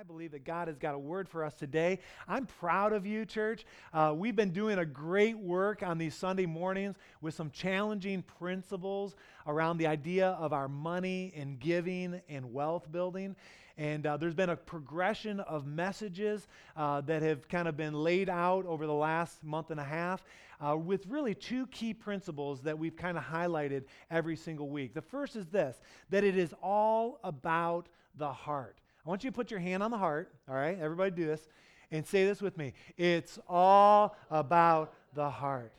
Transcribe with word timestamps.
I 0.00 0.02
believe 0.02 0.30
that 0.30 0.46
God 0.46 0.68
has 0.68 0.78
got 0.78 0.94
a 0.94 0.98
word 0.98 1.28
for 1.28 1.44
us 1.44 1.52
today. 1.52 1.98
I'm 2.26 2.46
proud 2.46 2.94
of 2.94 3.04
you, 3.04 3.26
church. 3.26 3.66
Uh, 3.92 4.14
we've 4.16 4.34
been 4.34 4.50
doing 4.50 4.78
a 4.78 4.86
great 4.86 5.36
work 5.36 5.82
on 5.82 5.98
these 5.98 6.14
Sunday 6.14 6.46
mornings 6.46 6.96
with 7.20 7.34
some 7.34 7.50
challenging 7.50 8.22
principles 8.22 9.14
around 9.46 9.76
the 9.76 9.86
idea 9.86 10.28
of 10.40 10.54
our 10.54 10.68
money 10.68 11.34
and 11.36 11.60
giving 11.60 12.18
and 12.30 12.50
wealth 12.50 12.90
building. 12.90 13.36
And 13.76 14.06
uh, 14.06 14.16
there's 14.16 14.32
been 14.32 14.48
a 14.48 14.56
progression 14.56 15.38
of 15.40 15.66
messages 15.66 16.48
uh, 16.78 17.02
that 17.02 17.20
have 17.20 17.46
kind 17.48 17.68
of 17.68 17.76
been 17.76 17.92
laid 17.92 18.30
out 18.30 18.64
over 18.64 18.86
the 18.86 18.94
last 18.94 19.44
month 19.44 19.70
and 19.70 19.78
a 19.78 19.84
half 19.84 20.24
uh, 20.66 20.78
with 20.78 21.06
really 21.08 21.34
two 21.34 21.66
key 21.66 21.92
principles 21.92 22.62
that 22.62 22.78
we've 22.78 22.96
kind 22.96 23.18
of 23.18 23.24
highlighted 23.24 23.84
every 24.10 24.36
single 24.36 24.70
week. 24.70 24.94
The 24.94 25.02
first 25.02 25.36
is 25.36 25.48
this 25.48 25.78
that 26.08 26.24
it 26.24 26.38
is 26.38 26.54
all 26.62 27.20
about 27.22 27.90
the 28.16 28.32
heart. 28.32 28.79
I 29.04 29.08
want 29.08 29.24
you 29.24 29.30
to 29.30 29.34
put 29.34 29.50
your 29.50 29.60
hand 29.60 29.82
on 29.82 29.90
the 29.90 29.98
heart, 29.98 30.32
all 30.48 30.54
right? 30.54 30.78
Everybody 30.78 31.10
do 31.10 31.26
this 31.26 31.48
and 31.90 32.06
say 32.06 32.24
this 32.24 32.40
with 32.40 32.56
me. 32.56 32.74
It's 32.96 33.38
all 33.48 34.16
about 34.30 34.92
the 35.14 35.28
heart. 35.28 35.72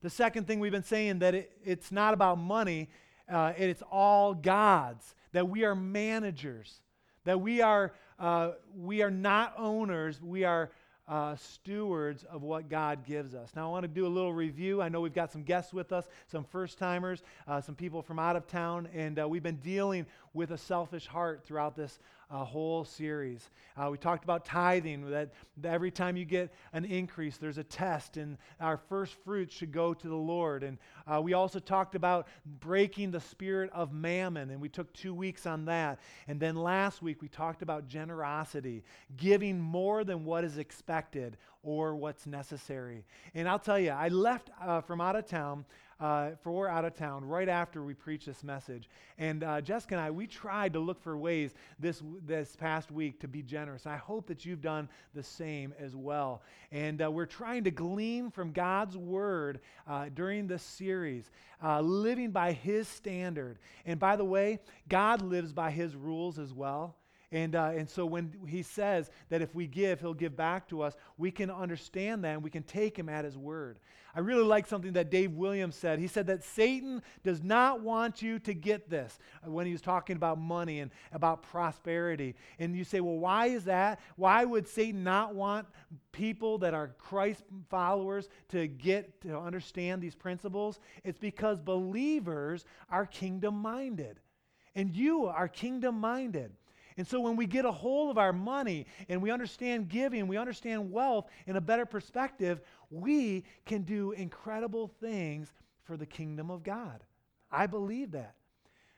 The 0.00 0.10
second 0.10 0.46
thing 0.46 0.60
we've 0.60 0.72
been 0.72 0.84
saying 0.84 1.18
that 1.20 1.34
it, 1.34 1.52
it's 1.64 1.90
not 1.90 2.14
about 2.14 2.38
money, 2.38 2.88
uh, 3.28 3.52
it's 3.56 3.82
all 3.90 4.32
God's. 4.32 5.14
That 5.32 5.48
we 5.48 5.64
are 5.64 5.74
managers. 5.74 6.80
That 7.24 7.40
we 7.40 7.60
are 7.60 7.92
uh, 8.18 8.52
we 8.76 9.02
are 9.02 9.10
not 9.10 9.54
owners. 9.58 10.20
We 10.22 10.44
are 10.44 10.70
uh, 11.08 11.36
stewards 11.36 12.24
of 12.24 12.42
what 12.42 12.68
God 12.68 13.04
gives 13.04 13.34
us. 13.34 13.50
Now, 13.56 13.68
I 13.68 13.70
want 13.70 13.84
to 13.84 13.88
do 13.88 14.06
a 14.06 14.08
little 14.08 14.32
review. 14.32 14.82
I 14.82 14.88
know 14.88 15.00
we've 15.00 15.14
got 15.14 15.32
some 15.32 15.42
guests 15.42 15.72
with 15.72 15.92
us, 15.92 16.06
some 16.26 16.44
first 16.44 16.78
timers, 16.78 17.22
uh, 17.46 17.60
some 17.60 17.74
people 17.74 18.02
from 18.02 18.18
out 18.18 18.36
of 18.36 18.46
town, 18.46 18.88
and 18.94 19.18
uh, 19.18 19.26
we've 19.26 19.42
been 19.42 19.56
dealing 19.56 20.04
with 20.34 20.50
a 20.50 20.58
selfish 20.58 21.06
heart 21.06 21.44
throughout 21.46 21.76
this 21.76 21.98
uh, 22.30 22.44
whole 22.44 22.84
series. 22.84 23.50
Uh, 23.76 23.88
we 23.90 23.98
talked 23.98 24.24
about 24.24 24.44
tithing, 24.44 25.10
that, 25.10 25.32
that 25.56 25.72
every 25.72 25.90
time 25.90 26.16
you 26.16 26.24
get 26.24 26.52
an 26.72 26.84
increase, 26.84 27.36
there's 27.36 27.58
a 27.58 27.64
test, 27.64 28.16
and 28.16 28.36
our 28.60 28.76
first 28.76 29.14
fruits 29.24 29.54
should 29.54 29.72
go 29.72 29.94
to 29.94 30.08
the 30.08 30.14
Lord. 30.14 30.62
And 30.62 30.78
uh, 31.06 31.20
we 31.22 31.32
also 31.32 31.58
talked 31.58 31.94
about 31.94 32.28
breaking 32.60 33.10
the 33.10 33.20
spirit 33.20 33.70
of 33.72 33.92
mammon, 33.92 34.50
and 34.50 34.60
we 34.60 34.68
took 34.68 34.92
two 34.92 35.14
weeks 35.14 35.46
on 35.46 35.64
that. 35.66 36.00
And 36.26 36.38
then 36.38 36.56
last 36.56 37.02
week, 37.02 37.22
we 37.22 37.28
talked 37.28 37.62
about 37.62 37.88
generosity, 37.88 38.84
giving 39.16 39.58
more 39.60 40.04
than 40.04 40.24
what 40.24 40.44
is 40.44 40.58
expected 40.58 41.36
or 41.62 41.96
what's 41.96 42.26
necessary. 42.26 43.04
And 43.34 43.48
I'll 43.48 43.58
tell 43.58 43.78
you, 43.78 43.90
I 43.90 44.08
left 44.08 44.50
uh, 44.60 44.80
from 44.80 45.00
out 45.00 45.16
of 45.16 45.26
town 45.26 45.64
uh, 46.00 46.30
for 46.42 46.68
out 46.68 46.84
of 46.84 46.94
town 46.94 47.24
right 47.24 47.48
after 47.48 47.82
we 47.82 47.94
preached 47.94 48.26
this 48.26 48.44
message. 48.44 48.88
And 49.18 49.42
uh, 49.42 49.60
Jessica 49.60 49.94
and 49.94 50.04
I, 50.04 50.10
we 50.10 50.26
tried 50.26 50.72
to 50.74 50.78
look 50.78 51.02
for 51.02 51.16
ways 51.16 51.54
this, 51.78 52.02
this 52.24 52.54
past 52.56 52.90
week 52.90 53.20
to 53.20 53.28
be 53.28 53.42
generous. 53.42 53.86
I 53.86 53.96
hope 53.96 54.26
that 54.28 54.44
you've 54.44 54.60
done 54.60 54.88
the 55.14 55.22
same 55.22 55.74
as 55.78 55.96
well. 55.96 56.42
And 56.70 57.02
uh, 57.02 57.10
we're 57.10 57.26
trying 57.26 57.64
to 57.64 57.70
glean 57.70 58.30
from 58.30 58.52
God's 58.52 58.96
word 58.96 59.60
uh, 59.88 60.06
during 60.14 60.46
this 60.46 60.62
series, 60.62 61.30
uh, 61.62 61.80
living 61.80 62.30
by 62.30 62.52
his 62.52 62.86
standard. 62.86 63.58
And 63.84 63.98
by 63.98 64.16
the 64.16 64.24
way, 64.24 64.60
God 64.88 65.22
lives 65.22 65.52
by 65.52 65.70
his 65.70 65.96
rules 65.96 66.38
as 66.38 66.52
well. 66.52 66.94
And, 67.30 67.54
uh, 67.54 67.72
and 67.76 67.88
so 67.88 68.06
when 68.06 68.32
he 68.46 68.62
says 68.62 69.10
that 69.28 69.42
if 69.42 69.54
we 69.54 69.66
give, 69.66 70.00
he'll 70.00 70.14
give 70.14 70.34
back 70.34 70.66
to 70.68 70.80
us, 70.80 70.96
we 71.18 71.30
can 71.30 71.50
understand 71.50 72.24
that 72.24 72.34
and 72.34 72.42
we 72.42 72.50
can 72.50 72.62
take 72.62 72.98
him 72.98 73.08
at 73.08 73.24
his 73.24 73.36
word. 73.36 73.78
I 74.14 74.20
really 74.20 74.44
like 74.44 74.66
something 74.66 74.94
that 74.94 75.10
Dave 75.10 75.32
Williams 75.32 75.76
said. 75.76 75.98
He 75.98 76.06
said 76.06 76.26
that 76.28 76.42
Satan 76.42 77.02
does 77.22 77.42
not 77.42 77.82
want 77.82 78.22
you 78.22 78.38
to 78.40 78.54
get 78.54 78.88
this 78.88 79.18
uh, 79.46 79.50
when 79.50 79.66
he 79.66 79.72
was 79.72 79.82
talking 79.82 80.16
about 80.16 80.38
money 80.38 80.80
and 80.80 80.90
about 81.12 81.42
prosperity. 81.42 82.34
And 82.58 82.74
you 82.74 82.84
say, 82.84 83.00
well, 83.00 83.18
why 83.18 83.46
is 83.46 83.64
that? 83.64 84.00
Why 84.16 84.46
would 84.46 84.66
Satan 84.66 85.04
not 85.04 85.34
want 85.34 85.66
people 86.12 86.56
that 86.58 86.72
are 86.72 86.88
Christ 86.98 87.44
followers 87.68 88.30
to 88.48 88.66
get 88.66 89.20
to 89.20 89.38
understand 89.38 90.00
these 90.00 90.14
principles? 90.14 90.80
It's 91.04 91.18
because 91.18 91.58
believers 91.60 92.64
are 92.88 93.04
kingdom 93.04 93.60
minded. 93.60 94.18
And 94.74 94.94
you 94.96 95.26
are 95.26 95.48
kingdom 95.48 96.00
minded. 96.00 96.52
And 96.98 97.06
so 97.06 97.20
when 97.20 97.36
we 97.36 97.46
get 97.46 97.64
a 97.64 97.70
hold 97.70 98.10
of 98.10 98.18
our 98.18 98.32
money 98.32 98.86
and 99.08 99.22
we 99.22 99.30
understand 99.30 99.88
giving, 99.88 100.26
we 100.26 100.36
understand 100.36 100.90
wealth 100.90 101.30
in 101.46 101.54
a 101.54 101.60
better 101.60 101.86
perspective, 101.86 102.60
we 102.90 103.44
can 103.64 103.82
do 103.82 104.10
incredible 104.10 104.88
things 105.00 105.52
for 105.84 105.96
the 105.96 106.04
kingdom 106.04 106.50
of 106.50 106.64
God. 106.64 107.04
I 107.52 107.68
believe 107.68 108.10
that. 108.10 108.34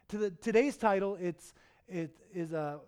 To 0.08 0.18
the, 0.18 0.30
today's 0.30 0.78
title, 0.78 1.18
it's, 1.20 1.52
it, 1.88 2.16
is 2.34 2.52
a, 2.52 2.80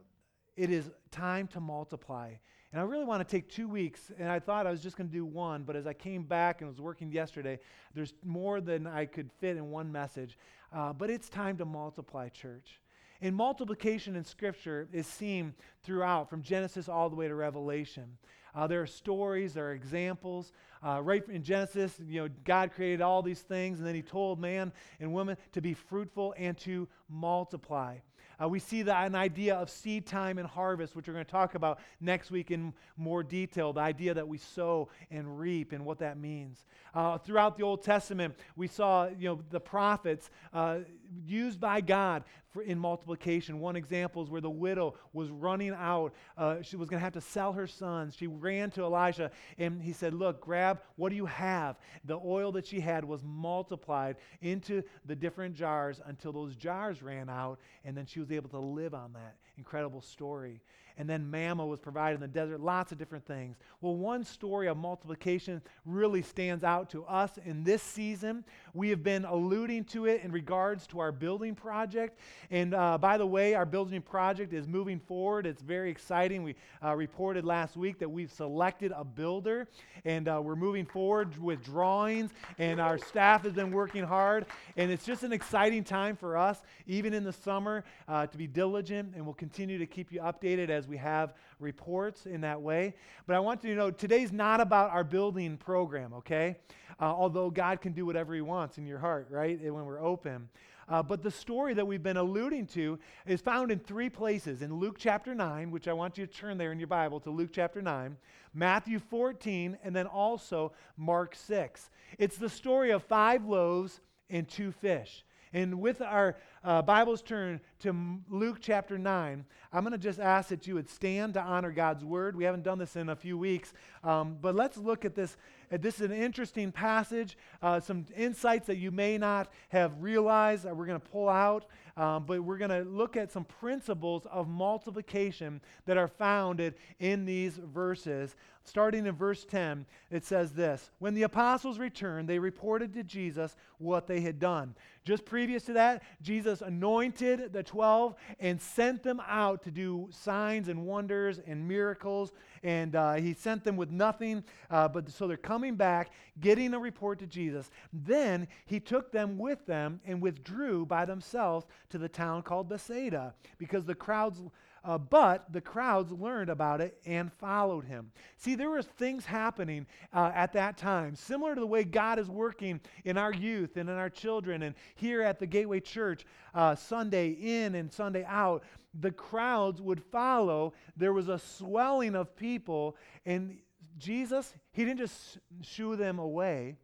it 0.57 0.71
is 0.71 0.91
time 1.11 1.47
to 1.49 1.61
multiply. 1.61 2.33
And 2.73 2.81
I 2.81 2.85
really 2.85 3.05
want 3.05 3.21
to 3.21 3.31
take 3.31 3.51
two 3.51 3.69
weeks, 3.69 4.11
and 4.19 4.31
I 4.31 4.39
thought 4.41 4.67
I 4.67 4.71
was 4.71 4.83
just 4.83 4.97
going 4.97 5.11
to 5.11 5.13
do 5.13 5.27
one, 5.27 5.63
but 5.63 5.77
as 5.77 5.87
I 5.87 5.93
came 5.93 6.23
back 6.23 6.63
and 6.63 6.71
was 6.71 6.81
working 6.81 7.13
yesterday, 7.13 7.59
there's 7.95 8.15
more 8.25 8.63
than 8.63 8.87
I 8.87 9.05
could 9.05 9.31
fit 9.41 9.59
in 9.59 9.71
one 9.71 9.93
message. 9.93 10.39
Uh, 10.73 10.95
but 10.95 11.11
it's 11.11 11.29
time 11.29 11.59
to 11.59 11.67
multiply, 11.67 12.31
church. 12.31 12.81
And 13.23 13.37
multiplication 13.37 14.17
in 14.17 14.25
Scripture 14.25 14.89
is 14.93 15.07
seen 15.07 15.55
throughout, 15.85 16.29
from 16.29 16.43
Genesis 16.43 16.89
all 16.89 17.09
the 17.09 17.15
way 17.15 17.29
to 17.29 17.35
Revelation. 17.37 18.19
Uh, 18.53 18.67
there 18.67 18.83
are 18.83 18.87
stories, 18.87 19.55
there 19.55 19.69
are 19.69 19.73
examples. 19.73 20.53
Uh, 20.85 21.01
right 21.01 21.27
in 21.29 21.45
Genesis, 21.45 21.95
you 22.05 22.23
know, 22.23 22.29
God 22.45 22.73
created 22.73 23.01
all 23.01 23.23
these 23.23 23.41
things, 23.41 23.79
and 23.79 23.87
then 23.87 23.95
He 23.95 24.03
told 24.03 24.41
man 24.41 24.73
and 24.99 25.13
woman 25.15 25.37
to 25.53 25.63
be 25.63 25.73
fruitful 25.73 26.35
and 26.37 26.59
to 26.59 26.89
multiply. 27.09 27.99
Uh, 28.43 28.49
we 28.49 28.59
see 28.59 28.83
that 28.83 29.07
an 29.07 29.15
idea 29.15 29.55
of 29.55 29.71
seed 29.71 30.07
time 30.07 30.39
and 30.39 30.49
harvest, 30.49 30.97
which 30.97 31.07
we're 31.07 31.13
going 31.13 31.25
to 31.25 31.31
talk 31.31 31.55
about 31.55 31.79
next 32.01 32.31
week 32.31 32.51
in 32.51 32.73
more 32.97 33.23
detail. 33.23 33.73
The 33.73 33.81
idea 33.81 34.15
that 34.15 34.27
we 34.27 34.39
sow 34.39 34.89
and 35.11 35.39
reap 35.39 35.73
and 35.73 35.85
what 35.85 35.99
that 36.01 36.19
means. 36.19 36.65
Uh, 36.95 37.19
throughout 37.19 37.57
the 37.57 37.63
Old 37.63 37.85
Testament, 37.85 38.35
we 38.57 38.67
saw 38.67 39.07
you 39.07 39.29
know 39.29 39.41
the 39.51 39.61
prophets 39.61 40.31
uh, 40.53 40.79
used 41.25 41.61
by 41.61 41.81
God 41.81 42.25
in 42.61 42.79
multiplication. 42.79 43.61
One 43.61 43.77
example 43.77 44.23
is 44.23 44.29
where 44.29 44.41
the 44.41 44.51
widow 44.51 44.95
was 45.13 45.31
running 45.31 45.71
out. 45.71 46.13
Uh, 46.37 46.63
she 46.63 46.77
was 46.77 46.89
going 46.89 46.99
to 46.99 47.05
have 47.05 47.15
to 47.15 47.21
sell 47.21 47.53
her 47.53 47.67
sons. 47.67 48.15
She 48.17 48.27
ran 48.27 48.71
to 48.73 48.83
Elijah 48.83 49.31
and 49.59 49.81
he 49.81 49.93
said, 49.93 50.13
Look, 50.13 50.41
grab 50.41 50.81
what 50.97 51.09
do 51.09 51.17
you 51.17 51.27
have? 51.27 51.77
The 52.05 52.19
oil 52.23 52.53
that 52.53 52.67
she 52.67 52.81
had 52.81 53.05
was 53.05 53.23
multiplied 53.25 54.17
into 54.41 54.83
the 55.07 55.17
different 55.17 55.55
jars 55.55 56.01
until 56.05 56.33
those 56.33 56.55
jars 56.57 57.03
ran 57.03 57.29
out, 57.29 57.59
and 57.85 57.97
then 57.97 58.07
she 58.07 58.21
was 58.21 58.31
able 58.31 58.51
to 58.51 58.59
live 58.59 58.95
on 58.95 59.13
that. 59.15 59.37
Incredible 59.57 60.01
story 60.01 60.61
and 60.99 61.09
then 61.09 61.31
manna 61.31 61.65
was 61.65 61.81
provided 61.81 62.17
in 62.17 62.21
the 62.21 62.29
desert, 62.29 62.61
lots 62.61 62.93
of 62.93 62.99
different 62.99 63.27
things. 63.27 63.57
Well, 63.81 63.97
one 63.97 64.25
story 64.25 64.69
of 64.69 64.77
multiplication 64.77 65.63
really 65.85 66.23
stands 66.23 66.65
out 66.65 66.91
to 66.91 67.05
us 67.05 67.39
in 67.45 67.65
this 67.65 67.83
season. 67.83 68.45
We 68.75 68.91
have 68.91 69.03
been 69.03 69.25
alluding 69.25 69.85
to 69.87 70.07
it 70.07 70.23
in 70.23 70.33
regards 70.33 70.87
to 70.89 71.01
our 71.01 71.13
building 71.13 71.55
project. 71.55 72.19
And 72.51 72.75
uh, 72.75 72.99
by 72.99 73.19
the 73.19 73.27
way, 73.27 73.55
our 73.55 73.67
building 73.67 74.03
project 74.03 74.53
is 74.53 74.67
moving 74.67 75.01
forward. 75.01 75.47
It's 75.47 75.63
very 75.63 75.91
exciting. 75.91 76.43
We 76.43 76.55
uh, 76.85 76.95
reported 76.95 77.45
last 77.45 77.77
week 77.77 77.99
that 77.99 78.09
we've 78.09 78.31
selected 78.31 78.93
a 78.95 79.05
builder, 79.05 79.69
and 80.05 80.29
uh, 80.29 80.41
we're 80.43 80.57
moving 80.57 80.87
forward 80.87 81.37
with 81.41 81.65
drawings, 81.65 82.31
and 82.59 82.81
our 82.81 82.99
staff 82.99 83.45
has 83.45 83.53
been 83.53 83.71
working 83.71 84.05
hard. 84.05 84.47
And 84.77 84.91
it's 84.91 85.05
just 85.05 85.23
an 85.23 85.33
exciting 85.33 85.85
time 85.85 86.17
for 86.17 86.37
us, 86.37 86.63
even 86.87 87.15
in 87.15 87.25
the 87.25 87.33
summer, 87.33 87.85
uh, 88.09 88.27
to 88.27 88.39
be 88.39 88.47
diligent, 88.47 89.15
and 89.15 89.25
we'll 89.25 89.35
continue 89.35 89.79
to 89.79 89.87
keep 89.87 90.13
you 90.13 90.21
updated 90.21 90.71
as 90.71 90.82
we 90.87 90.97
have 90.99 91.35
reports 91.59 92.27
in 92.27 92.41
that 92.43 92.61
way. 92.61 92.95
But 93.27 93.37
I 93.37 93.41
want 93.41 93.65
you 93.65 93.71
to 93.71 93.77
know 93.77 93.91
today's 93.91 94.33
not 94.33 94.61
about 94.61 94.91
our 94.91 95.05
building 95.05 95.57
program, 95.57 96.13
okay? 96.15 96.57
Uh, 97.01 97.05
although 97.05 97.51
God 97.51 97.81
can 97.81 97.93
do 97.93 98.07
whatever 98.07 98.35
He 98.35 98.41
wants 98.41 98.79
in 98.79 98.87
your 98.87 98.99
heart, 98.99 99.29
right? 99.31 99.61
When 99.61 99.85
we're 99.85 100.03
open. 100.03 100.49
Uh, 100.89 101.03
but 101.03 101.23
the 101.23 101.31
story 101.31 101.75
that 101.75 101.87
we've 101.87 102.03
been 102.03 102.17
alluding 102.17 102.67
to 102.67 102.99
is 103.27 103.41
found 103.41 103.71
in 103.71 103.79
three 103.79 104.11
places 104.11 104.63
in 104.63 104.75
Luke 104.75 104.97
chapter 104.99 105.35
9, 105.35 105.71
which 105.71 105.89
I 105.89 105.93
want 105.93 106.19
you 106.19 106.27
to 106.27 106.33
turn 106.33 106.59
there 106.59 106.73
in 106.73 106.79
your 106.79 106.89
Bible 106.89 107.21
to 107.21 107.31
Luke 107.31 107.51
chapter 107.53 107.81
9, 107.81 108.17
Matthew 108.53 108.99
14, 108.99 109.79
and 109.83 109.95
then 109.95 110.07
also 110.07 110.73
Mark 110.97 111.35
6. 111.35 111.91
It's 112.19 112.37
the 112.37 112.49
story 112.49 112.91
of 112.91 113.03
five 113.05 113.45
loaves 113.47 114.01
and 114.29 114.49
two 114.49 114.73
fish. 114.73 115.25
And 115.55 115.81
with 115.81 116.01
our 116.01 116.37
uh, 116.65 116.81
Bibles 116.81 117.21
turned 117.21 117.61
to 117.81 118.21
Luke 118.31 118.59
chapter 118.61 118.97
9, 118.97 119.45
I'm 119.71 119.83
going 119.83 119.93
to 119.93 119.99
just 119.99 120.19
ask 120.19 120.49
that 120.49 120.67
you 120.67 120.75
would 120.75 120.89
stand 120.89 121.35
to 121.35 121.43
honor 121.43 121.71
God's 121.71 122.05
word. 122.05 122.37
We 122.37 122.45
haven't 122.45 122.63
done 122.63 122.79
this 122.79 122.97
in 122.97 123.11
a 123.11 123.17
few 123.17 123.37
weeks, 123.37 123.75
um, 124.03 124.39
but 124.41 124.55
let's 124.55 124.79
look 124.79 125.05
at 125.05 125.15
this. 125.15 125.37
This 125.71 125.97
is 125.97 126.03
an 126.03 126.13
interesting 126.13 126.73
passage, 126.73 127.37
uh, 127.63 127.81
some 127.81 128.07
insights 128.17 128.67
that 128.67 128.77
you 128.77 128.91
may 128.91 129.19
not 129.19 129.51
have 129.69 129.93
realized 130.01 130.65
that 130.65 130.75
we're 130.75 130.87
going 130.87 131.01
to 131.01 131.09
pull 131.09 131.29
out, 131.29 131.67
um, 131.97 132.25
but 132.25 132.43
we're 132.43 132.59
going 132.59 132.71
to 132.71 132.89
look 132.89 133.17
at 133.17 133.31
some 133.31 133.45
principles 133.45 134.27
of 134.31 134.49
multiplication 134.49 135.61
that 135.87 135.97
are 135.97 136.09
founded 136.09 136.75
in 136.99 137.25
these 137.25 137.57
verses. 137.57 138.35
Starting 138.65 139.07
in 139.07 139.15
verse 139.17 139.45
10, 139.45 139.87
it 140.11 140.25
says 140.25 140.53
this 140.53 140.91
When 141.01 141.15
the 141.15 141.25
apostles 141.25 141.79
returned, 141.79 142.29
they 142.29 142.39
reported 142.39 142.95
to 142.95 143.03
Jesus 143.03 143.57
what 143.79 144.07
they 144.07 144.21
had 144.21 144.39
done. 144.39 144.75
Just 145.05 145.25
previous 145.25 145.65
to 145.65 145.73
that, 145.73 146.05
Jesus 146.23 146.63
anointed 146.63 147.53
the 147.53 147.65
12 147.65 148.15
and 148.39 148.61
sent 148.61 149.03
them 149.03 149.21
out 149.27 149.65
to 149.65 149.73
do 149.73 150.09
signs 150.13 150.69
and 150.69 150.87
wonders 150.87 151.41
and 151.45 151.67
miracles. 151.67 152.31
And 152.63 152.95
uh, 152.95 153.15
he 153.15 153.35
sent 153.35 153.65
them 153.65 153.77
with 153.77 153.91
nothing. 153.91 154.45
Uh, 154.71 154.87
but 154.87 155.11
so 155.11 155.27
they're 155.27 155.37
coming 155.37 155.75
back, 155.75 156.13
getting 156.41 156.73
a 156.73 156.79
report 156.79 157.19
to 157.19 157.27
Jesus. 157.27 157.69
Then 157.93 158.47
he 158.65 158.79
took 158.79 159.11
them 159.11 159.39
with 159.39 159.67
them 159.67 160.01
and 160.07 160.23
withdrew 160.23 160.87
by 160.87 161.05
themselves 161.05 161.67
to 161.93 161.99
the 161.99 162.09
town 162.09 162.43
called 162.43 162.69
Bethsaida 162.69 163.35
because 163.59 163.85
the 163.85 163.95
crowds 163.95 164.43
uh, 164.85 164.99
but 164.99 165.53
the 165.53 165.61
crowds 165.61 166.11
learned 166.11 166.51
about 166.51 166.81
it 166.81 166.99
and 167.07 167.33
followed 167.35 167.85
him. 167.85 168.11
See, 168.37 168.57
there 168.57 168.71
were 168.71 168.83
things 168.83 169.25
happening 169.25 169.87
uh, 170.13 170.33
at 170.35 170.53
that 170.55 170.77
time, 170.77 171.15
similar 171.15 171.55
to 171.55 171.61
the 171.61 171.67
way 171.67 171.85
God 171.85 172.19
is 172.19 172.29
working 172.29 172.81
in 173.05 173.17
our 173.17 173.33
youth 173.33 173.77
and 173.77 173.89
in 173.89 173.95
our 173.95 174.11
children, 174.11 174.63
and 174.63 174.75
here 174.97 175.23
at 175.23 175.39
the 175.39 175.47
Gateway 175.47 175.79
Church, 175.79 176.25
uh, 176.55 176.75
Sunday 176.75 177.29
in 177.29 177.77
and 177.77 177.93
Sunday 177.93 178.25
out. 178.25 178.65
The 178.99 179.13
crowds 179.13 179.81
would 179.81 180.03
follow. 180.03 180.75
There 180.97 181.13
was 181.13 181.29
a 181.29 181.39
swelling 181.39 182.17
of 182.17 182.35
people, 182.35 182.97
and 183.25 183.59
Jesus, 183.99 184.53
he 184.73 184.85
didn't 184.85 184.99
just 184.99 185.39
shoo 185.63 185.95
them 185.95 186.19
away 186.19 186.77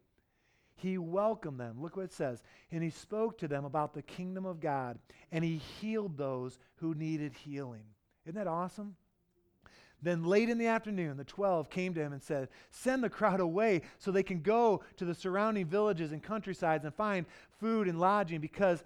he 0.78 0.96
welcomed 0.96 1.58
them. 1.58 1.82
Look 1.82 1.96
what 1.96 2.04
it 2.04 2.12
says. 2.12 2.42
And 2.70 2.82
he 2.84 2.90
spoke 2.90 3.36
to 3.38 3.48
them 3.48 3.64
about 3.64 3.94
the 3.94 4.02
kingdom 4.02 4.46
of 4.46 4.60
God, 4.60 4.98
and 5.32 5.42
he 5.42 5.56
healed 5.56 6.16
those 6.16 6.58
who 6.76 6.94
needed 6.94 7.32
healing. 7.32 7.82
Isn't 8.24 8.36
that 8.36 8.46
awesome? 8.46 8.94
Then 10.00 10.22
late 10.22 10.48
in 10.48 10.58
the 10.58 10.68
afternoon, 10.68 11.16
the 11.16 11.24
12 11.24 11.68
came 11.68 11.94
to 11.94 12.00
him 12.00 12.12
and 12.12 12.22
said, 12.22 12.48
Send 12.70 13.02
the 13.02 13.10
crowd 13.10 13.40
away 13.40 13.82
so 13.98 14.12
they 14.12 14.22
can 14.22 14.40
go 14.40 14.84
to 14.96 15.04
the 15.04 15.14
surrounding 15.14 15.66
villages 15.66 16.12
and 16.12 16.22
countrysides 16.22 16.84
and 16.84 16.94
find 16.94 17.26
food 17.58 17.88
and 17.88 17.98
lodging 17.98 18.40
because 18.40 18.84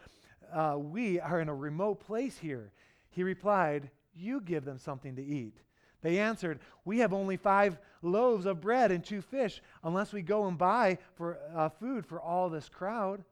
uh, 0.50 0.76
we 0.78 1.20
are 1.20 1.42
in 1.42 1.50
a 1.50 1.54
remote 1.54 2.00
place 2.00 2.38
here. 2.38 2.72
He 3.10 3.22
replied, 3.22 3.90
You 4.14 4.40
give 4.40 4.64
them 4.64 4.78
something 4.78 5.14
to 5.16 5.22
eat. 5.22 5.58
They 6.02 6.18
answered, 6.18 6.60
We 6.84 6.98
have 6.98 7.12
only 7.12 7.36
five 7.36 7.78
loaves 8.02 8.46
of 8.46 8.60
bread 8.60 8.90
and 8.90 9.04
two 9.04 9.22
fish, 9.22 9.62
unless 9.82 10.12
we 10.12 10.22
go 10.22 10.46
and 10.46 10.58
buy 10.58 10.98
for 11.14 11.38
uh, 11.54 11.68
food 11.68 12.04
for 12.04 12.20
all 12.20 12.50
this 12.50 12.68
crowd. 12.68 13.24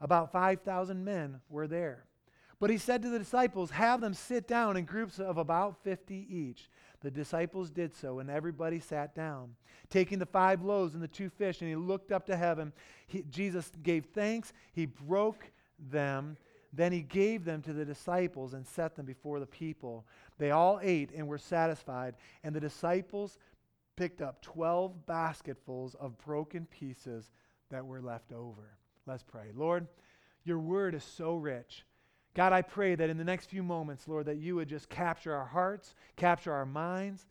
About 0.00 0.30
5,000 0.30 1.04
men 1.04 1.40
were 1.48 1.66
there. 1.66 2.04
But 2.60 2.70
he 2.70 2.78
said 2.78 3.02
to 3.02 3.08
the 3.08 3.18
disciples, 3.18 3.70
Have 3.70 4.00
them 4.00 4.14
sit 4.14 4.48
down 4.48 4.76
in 4.76 4.84
groups 4.84 5.18
of 5.18 5.38
about 5.38 5.82
50 5.84 6.26
each. 6.28 6.70
The 7.00 7.10
disciples 7.10 7.70
did 7.70 7.94
so, 7.94 8.18
and 8.18 8.28
everybody 8.28 8.80
sat 8.80 9.14
down. 9.14 9.54
Taking 9.88 10.18
the 10.18 10.26
five 10.26 10.62
loaves 10.62 10.94
and 10.94 11.02
the 11.02 11.08
two 11.08 11.30
fish, 11.30 11.60
and 11.60 11.70
he 11.70 11.76
looked 11.76 12.10
up 12.10 12.26
to 12.26 12.36
heaven. 12.36 12.72
He, 13.06 13.22
Jesus 13.30 13.70
gave 13.82 14.06
thanks. 14.06 14.52
He 14.72 14.86
broke 14.86 15.52
them. 15.78 16.36
Then 16.72 16.92
he 16.92 17.00
gave 17.00 17.44
them 17.44 17.62
to 17.62 17.72
the 17.72 17.84
disciples 17.84 18.52
and 18.52 18.66
set 18.66 18.96
them 18.96 19.06
before 19.06 19.38
the 19.38 19.46
people. 19.46 20.04
They 20.38 20.52
all 20.52 20.78
ate 20.82 21.10
and 21.12 21.26
were 21.26 21.38
satisfied, 21.38 22.14
and 22.42 22.54
the 22.54 22.60
disciples 22.60 23.38
picked 23.96 24.22
up 24.22 24.40
12 24.42 25.06
basketfuls 25.06 25.96
of 25.96 26.18
broken 26.18 26.66
pieces 26.66 27.30
that 27.70 27.84
were 27.84 28.00
left 28.00 28.32
over. 28.32 28.78
Let's 29.06 29.24
pray. 29.24 29.50
Lord, 29.54 29.88
your 30.44 30.60
word 30.60 30.94
is 30.94 31.04
so 31.04 31.34
rich. 31.34 31.84
God, 32.34 32.52
I 32.52 32.62
pray 32.62 32.94
that 32.94 33.10
in 33.10 33.18
the 33.18 33.24
next 33.24 33.46
few 33.46 33.62
moments, 33.62 34.06
Lord, 34.06 34.26
that 34.26 34.36
you 34.36 34.54
would 34.56 34.68
just 34.68 34.88
capture 34.88 35.34
our 35.34 35.46
hearts, 35.46 35.94
capture 36.16 36.52
our 36.52 36.66
minds. 36.66 37.26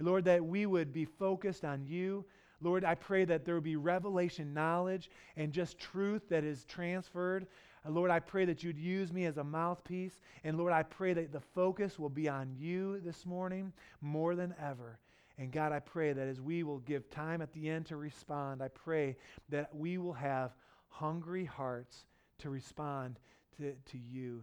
Lord, 0.00 0.24
that 0.24 0.44
we 0.44 0.66
would 0.66 0.92
be 0.92 1.04
focused 1.04 1.64
on 1.64 1.84
you. 1.84 2.24
Lord, 2.60 2.84
I 2.84 2.94
pray 2.96 3.24
that 3.24 3.44
there 3.44 3.54
would 3.54 3.64
be 3.64 3.76
revelation 3.76 4.52
knowledge 4.52 5.10
and 5.36 5.52
just 5.52 5.78
truth 5.78 6.28
that 6.28 6.44
is 6.44 6.64
transferred 6.64 7.46
Lord, 7.86 8.10
I 8.10 8.20
pray 8.20 8.44
that 8.46 8.62
you'd 8.62 8.78
use 8.78 9.12
me 9.12 9.24
as 9.26 9.36
a 9.36 9.44
mouthpiece. 9.44 10.20
And 10.44 10.56
Lord, 10.56 10.72
I 10.72 10.82
pray 10.82 11.12
that 11.14 11.32
the 11.32 11.40
focus 11.40 11.98
will 11.98 12.08
be 12.08 12.28
on 12.28 12.54
you 12.56 13.00
this 13.00 13.24
morning 13.26 13.72
more 14.00 14.34
than 14.34 14.54
ever. 14.60 14.98
And 15.38 15.52
God, 15.52 15.72
I 15.72 15.78
pray 15.78 16.12
that 16.12 16.26
as 16.26 16.40
we 16.40 16.64
will 16.64 16.80
give 16.80 17.08
time 17.10 17.40
at 17.40 17.52
the 17.52 17.68
end 17.68 17.86
to 17.86 17.96
respond, 17.96 18.62
I 18.62 18.68
pray 18.68 19.16
that 19.50 19.74
we 19.74 19.96
will 19.98 20.12
have 20.12 20.52
hungry 20.88 21.44
hearts 21.44 22.04
to 22.38 22.50
respond 22.50 23.18
to, 23.58 23.72
to 23.72 23.98
you. 23.98 24.42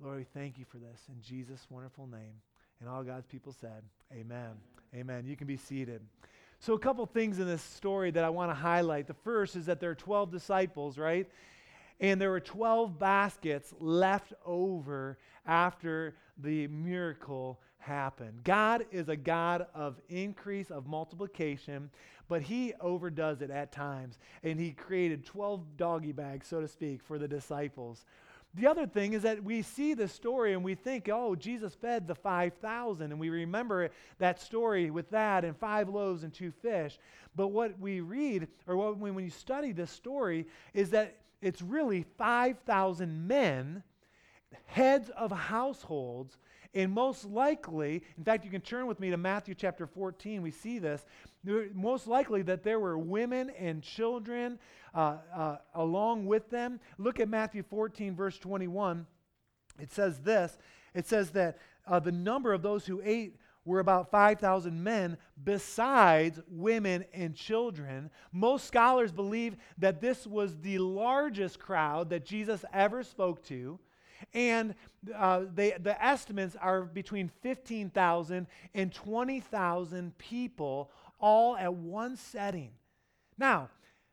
Lord, 0.00 0.16
we 0.16 0.24
thank 0.24 0.58
you 0.58 0.64
for 0.64 0.78
this 0.78 1.02
in 1.08 1.20
Jesus' 1.20 1.66
wonderful 1.68 2.06
name. 2.06 2.40
And 2.80 2.88
all 2.88 3.02
God's 3.02 3.26
people 3.26 3.52
said, 3.52 3.82
Amen. 4.12 4.52
Amen. 4.94 5.26
You 5.26 5.36
can 5.36 5.46
be 5.46 5.58
seated. 5.58 6.00
So, 6.58 6.74
a 6.74 6.78
couple 6.78 7.04
things 7.06 7.38
in 7.38 7.46
this 7.46 7.62
story 7.62 8.10
that 8.10 8.24
I 8.24 8.28
want 8.28 8.50
to 8.50 8.54
highlight. 8.54 9.06
The 9.06 9.14
first 9.14 9.56
is 9.56 9.66
that 9.66 9.80
there 9.80 9.90
are 9.90 9.94
12 9.94 10.30
disciples, 10.30 10.98
right? 10.98 11.26
And 12.00 12.20
there 12.20 12.30
were 12.30 12.40
12 12.40 12.98
baskets 12.98 13.74
left 13.78 14.32
over 14.44 15.18
after 15.46 16.16
the 16.38 16.66
miracle 16.68 17.60
happened. 17.78 18.44
God 18.44 18.86
is 18.90 19.08
a 19.08 19.16
God 19.16 19.66
of 19.74 20.00
increase, 20.08 20.70
of 20.70 20.86
multiplication, 20.86 21.90
but 22.28 22.42
he 22.42 22.72
overdoes 22.80 23.42
it 23.42 23.50
at 23.50 23.72
times. 23.72 24.18
And 24.42 24.58
he 24.58 24.72
created 24.72 25.26
12 25.26 25.76
doggy 25.76 26.12
bags, 26.12 26.46
so 26.46 26.60
to 26.60 26.68
speak, 26.68 27.02
for 27.02 27.18
the 27.18 27.28
disciples. 27.28 28.04
The 28.54 28.66
other 28.66 28.86
thing 28.86 29.12
is 29.12 29.22
that 29.22 29.44
we 29.44 29.62
see 29.62 29.94
the 29.94 30.08
story 30.08 30.54
and 30.54 30.64
we 30.64 30.74
think, 30.74 31.08
oh, 31.08 31.36
Jesus 31.36 31.74
fed 31.74 32.08
the 32.08 32.16
5,000. 32.16 33.12
And 33.12 33.20
we 33.20 33.30
remember 33.30 33.90
that 34.18 34.40
story 34.40 34.90
with 34.90 35.08
that 35.10 35.44
and 35.44 35.56
five 35.56 35.88
loaves 35.88 36.24
and 36.24 36.32
two 36.32 36.50
fish. 36.50 36.98
But 37.36 37.48
what 37.48 37.78
we 37.78 38.00
read, 38.00 38.48
or 38.66 38.76
what, 38.76 38.98
when 38.98 39.22
you 39.22 39.30
study 39.30 39.70
this 39.70 39.90
story, 39.90 40.46
is 40.74 40.90
that 40.90 41.16
it's 41.42 41.62
really 41.62 42.04
5,000 42.18 43.26
men, 43.26 43.82
heads 44.66 45.10
of 45.10 45.30
households, 45.30 46.36
and 46.74 46.92
most 46.92 47.24
likely, 47.24 48.02
in 48.16 48.24
fact, 48.24 48.44
you 48.44 48.50
can 48.50 48.60
turn 48.60 48.86
with 48.86 49.00
me 49.00 49.10
to 49.10 49.16
Matthew 49.16 49.54
chapter 49.54 49.86
14. 49.86 50.40
We 50.40 50.52
see 50.52 50.78
this. 50.78 51.04
Most 51.74 52.06
likely 52.06 52.42
that 52.42 52.62
there 52.62 52.78
were 52.78 52.96
women 52.96 53.50
and 53.58 53.82
children 53.82 54.58
uh, 54.94 55.16
uh, 55.34 55.56
along 55.74 56.26
with 56.26 56.48
them. 56.50 56.78
Look 56.96 57.18
at 57.18 57.28
Matthew 57.28 57.64
14, 57.64 58.14
verse 58.14 58.38
21. 58.38 59.06
It 59.80 59.92
says 59.92 60.20
this 60.20 60.58
it 60.94 61.06
says 61.06 61.30
that 61.30 61.58
uh, 61.86 61.98
the 62.00 62.12
number 62.12 62.52
of 62.52 62.62
those 62.62 62.86
who 62.86 63.00
ate 63.04 63.36
were 63.64 63.80
about 63.80 64.10
5,000 64.10 64.82
men, 64.82 65.16
besides 65.42 66.40
women 66.48 67.04
and 67.12 67.34
children. 67.34 68.10
Most 68.32 68.66
scholars 68.66 69.12
believe 69.12 69.56
that 69.78 70.00
this 70.00 70.26
was 70.26 70.58
the 70.58 70.78
largest 70.78 71.58
crowd 71.58 72.10
that 72.10 72.24
Jesus 72.24 72.64
ever 72.72 73.02
spoke 73.02 73.44
to. 73.44 73.78
And 74.34 74.74
uh, 75.14 75.44
they, 75.54 75.74
the 75.80 76.02
estimates 76.02 76.56
are 76.60 76.82
between 76.82 77.30
15,000 77.42 78.46
and 78.74 78.92
20,000 78.92 80.18
people, 80.18 80.90
all 81.18 81.56
at 81.56 81.72
one 81.74 82.16
setting. 82.16 82.72
Now, 83.38 83.70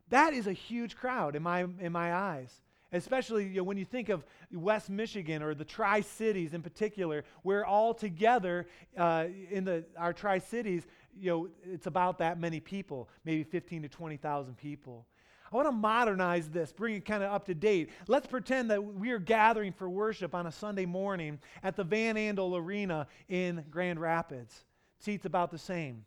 that 0.10 0.34
is 0.34 0.48
a 0.48 0.54
huge 0.54 0.96
crowd 0.96 1.36
in 1.36 1.44
my, 1.44 1.66
in 1.80 1.92
my 1.92 2.14
eyes 2.14 2.62
especially 2.92 3.46
you 3.46 3.58
know, 3.58 3.64
when 3.64 3.78
you 3.78 3.86
think 3.86 4.10
of 4.10 4.26
West 4.52 4.90
Michigan 4.90 5.42
or 5.42 5.54
the 5.54 5.66
Tri 5.66 6.02
Cities 6.02 6.54
in 6.54 6.62
particular, 6.62 7.24
where 7.44 7.66
all 7.66 7.94
together 7.94 8.68
uh, 8.98 9.26
in 9.50 9.64
the, 9.64 9.86
our 9.98 10.14
Tri 10.14 10.40
Cities, 10.40 10.86
you 11.20 11.30
know, 11.32 11.50
it's 11.64 11.88
about 11.88 12.20
that 12.20 12.40
many 12.40 12.60
people, 12.60 13.10
maybe 13.26 13.44
15 13.44 13.84
to 13.84 13.90
20,000 13.90 14.58
people. 14.58 15.06
I 15.52 15.56
want 15.56 15.68
to 15.68 15.72
modernize 15.72 16.50
this, 16.50 16.74
bring 16.74 16.96
it 16.96 17.06
kind 17.06 17.24
of 17.24 17.32
up 17.32 17.46
to 17.46 17.56
date. 17.56 17.90
Let's 18.08 18.28
pretend 18.28 18.70
that 18.72 18.84
we 18.84 19.12
are 19.12 19.20
gathering 19.20 19.72
for 19.72 19.90
worship 19.90 20.36
on 20.36 20.46
a 20.46 20.52
Sunday 20.52 20.86
morning 20.86 21.40
at 21.64 21.78
the 21.78 21.86
Van 21.86 22.16
Andel 22.16 22.58
Arena 22.60 23.08
in 23.30 23.64
Grand 23.70 24.00
Rapids. 24.00 24.66
Seats 25.00 25.26
about 25.26 25.52
the 25.52 25.58
same. 25.58 26.04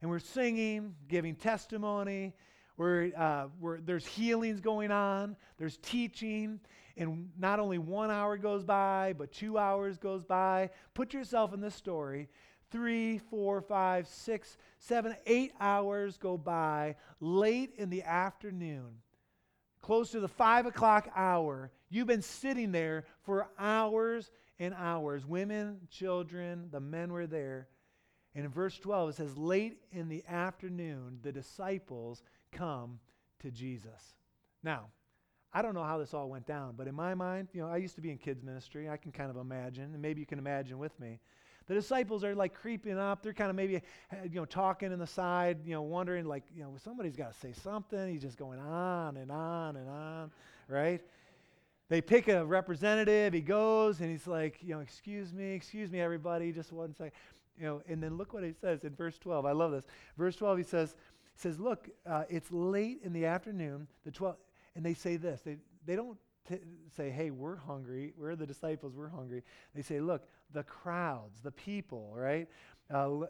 And 0.00 0.10
we're 0.10 0.20
singing, 0.20 0.94
giving 1.08 1.34
testimony, 1.34 2.34
where, 2.82 3.12
uh, 3.16 3.46
where 3.60 3.80
there's 3.80 4.04
healings 4.04 4.60
going 4.60 4.90
on, 4.90 5.36
there's 5.56 5.78
teaching, 5.78 6.58
and 6.96 7.30
not 7.38 7.60
only 7.60 7.78
one 7.78 8.10
hour 8.10 8.36
goes 8.36 8.64
by, 8.64 9.14
but 9.16 9.30
two 9.32 9.56
hours 9.56 9.98
goes 9.98 10.24
by. 10.24 10.68
Put 10.92 11.14
yourself 11.14 11.54
in 11.54 11.60
this 11.60 11.76
story. 11.76 12.28
Three, 12.70 13.18
four, 13.18 13.60
five, 13.60 14.08
six, 14.08 14.56
seven, 14.78 15.14
eight 15.26 15.52
hours 15.60 16.16
go 16.16 16.36
by 16.36 16.96
late 17.20 17.72
in 17.76 17.88
the 17.88 18.02
afternoon, 18.02 18.96
close 19.80 20.10
to 20.10 20.20
the 20.20 20.28
five 20.28 20.66
o'clock 20.66 21.08
hour. 21.14 21.70
You've 21.88 22.08
been 22.08 22.22
sitting 22.22 22.72
there 22.72 23.04
for 23.22 23.48
hours 23.58 24.30
and 24.58 24.74
hours. 24.74 25.24
Women, 25.24 25.82
children, 25.88 26.68
the 26.72 26.80
men 26.80 27.12
were 27.12 27.26
there. 27.26 27.68
And 28.34 28.44
in 28.46 28.50
verse 28.50 28.78
12, 28.78 29.10
it 29.10 29.16
says, 29.16 29.36
Late 29.36 29.76
in 29.92 30.08
the 30.08 30.24
afternoon, 30.26 31.18
the 31.22 31.32
disciples 31.32 32.22
come 32.52 33.00
to 33.40 33.50
Jesus. 33.50 34.14
Now, 34.62 34.86
I 35.52 35.60
don't 35.60 35.74
know 35.74 35.82
how 35.82 35.98
this 35.98 36.14
all 36.14 36.28
went 36.28 36.46
down, 36.46 36.74
but 36.76 36.86
in 36.86 36.94
my 36.94 37.14
mind, 37.14 37.48
you 37.52 37.60
know, 37.60 37.68
I 37.68 37.76
used 37.76 37.94
to 37.96 38.00
be 38.00 38.10
in 38.10 38.18
kids 38.18 38.42
ministry. 38.42 38.88
I 38.88 38.96
can 38.96 39.12
kind 39.12 39.30
of 39.30 39.36
imagine, 39.36 39.84
and 39.92 40.00
maybe 40.00 40.20
you 40.20 40.26
can 40.26 40.38
imagine 40.38 40.78
with 40.78 40.98
me. 40.98 41.18
The 41.66 41.74
disciples 41.74 42.24
are 42.24 42.34
like 42.34 42.54
creeping 42.54 42.98
up. 42.98 43.22
They're 43.22 43.32
kind 43.32 43.50
of 43.50 43.56
maybe, 43.56 43.76
eh, 43.76 43.80
you 44.24 44.40
know, 44.40 44.44
talking 44.44 44.92
in 44.92 44.98
the 44.98 45.06
side, 45.06 45.58
you 45.64 45.72
know, 45.72 45.82
wondering 45.82 46.26
like, 46.26 46.44
you 46.54 46.62
know, 46.62 46.74
somebody's 46.82 47.16
got 47.16 47.32
to 47.32 47.38
say 47.38 47.52
something. 47.52 48.10
He's 48.10 48.22
just 48.22 48.36
going 48.36 48.58
on 48.58 49.16
and 49.16 49.30
on 49.30 49.76
and 49.76 49.88
on, 49.88 50.30
right? 50.68 51.02
they 51.92 52.00
pick 52.00 52.28
a 52.28 52.42
representative. 52.42 53.34
He 53.34 53.42
goes 53.42 54.00
and 54.00 54.10
he's 54.10 54.26
like, 54.26 54.56
you 54.62 54.74
know, 54.74 54.80
excuse 54.80 55.34
me, 55.34 55.52
excuse 55.52 55.90
me, 55.90 56.00
everybody, 56.00 56.50
just 56.50 56.72
one 56.72 56.94
second. 56.94 57.12
You 57.58 57.66
know, 57.66 57.82
and 57.86 58.02
then 58.02 58.16
look 58.16 58.32
what 58.32 58.42
he 58.44 58.54
says 58.58 58.84
in 58.84 58.94
verse 58.94 59.18
12. 59.18 59.44
I 59.44 59.52
love 59.52 59.72
this. 59.72 59.84
Verse 60.16 60.34
12, 60.36 60.56
he 60.56 60.64
says, 60.64 60.96
says, 61.34 61.58
look, 61.58 61.88
uh, 62.06 62.24
it's 62.28 62.50
late 62.50 63.00
in 63.02 63.12
the 63.12 63.26
afternoon, 63.26 63.88
the 64.04 64.10
12, 64.10 64.36
and 64.76 64.84
they 64.84 64.94
say 64.94 65.16
this. 65.16 65.42
They, 65.42 65.56
they 65.86 65.96
don't 65.96 66.18
t- 66.48 66.58
say, 66.96 67.10
hey, 67.10 67.30
we're 67.30 67.56
hungry. 67.56 68.12
We're 68.16 68.36
the 68.36 68.46
disciples. 68.46 68.94
We're 68.94 69.08
hungry. 69.08 69.42
They 69.74 69.82
say, 69.82 70.00
look, 70.00 70.26
the 70.52 70.62
crowds, 70.62 71.40
the 71.40 71.50
people, 71.50 72.12
right? 72.16 72.48
Uh, 72.92 73.20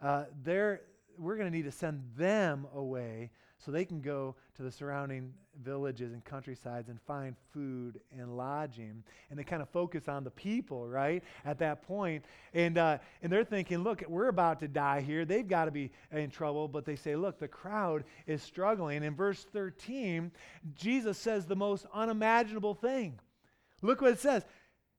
uh, 0.00 0.24
they're, 0.42 0.82
we're 1.18 1.36
going 1.36 1.50
to 1.50 1.56
need 1.56 1.64
to 1.64 1.72
send 1.72 2.02
them 2.16 2.66
away 2.74 3.30
so 3.58 3.70
they 3.70 3.84
can 3.84 4.00
go 4.00 4.36
to 4.60 4.64
the 4.64 4.70
surrounding 4.70 5.32
villages 5.64 6.12
and 6.12 6.22
countrysides 6.22 6.90
and 6.90 7.00
find 7.00 7.34
food 7.50 7.98
and 8.18 8.36
lodging. 8.36 9.02
And 9.30 9.38
they 9.38 9.42
kind 9.42 9.62
of 9.62 9.70
focus 9.70 10.06
on 10.06 10.22
the 10.22 10.30
people, 10.30 10.86
right, 10.86 11.24
at 11.46 11.58
that 11.60 11.80
point. 11.80 12.26
And, 12.52 12.76
uh, 12.76 12.98
and 13.22 13.32
they're 13.32 13.42
thinking, 13.42 13.78
look, 13.78 14.04
we're 14.06 14.28
about 14.28 14.60
to 14.60 14.68
die 14.68 15.00
here. 15.00 15.24
They've 15.24 15.48
got 15.48 15.64
to 15.64 15.70
be 15.70 15.92
in 16.12 16.28
trouble. 16.28 16.68
But 16.68 16.84
they 16.84 16.94
say, 16.94 17.16
look, 17.16 17.38
the 17.38 17.48
crowd 17.48 18.04
is 18.26 18.42
struggling. 18.42 19.02
In 19.02 19.14
verse 19.14 19.46
13, 19.50 20.30
Jesus 20.74 21.16
says 21.16 21.46
the 21.46 21.56
most 21.56 21.86
unimaginable 21.94 22.74
thing. 22.74 23.18
Look 23.80 24.02
what 24.02 24.12
it 24.12 24.20
says. 24.20 24.44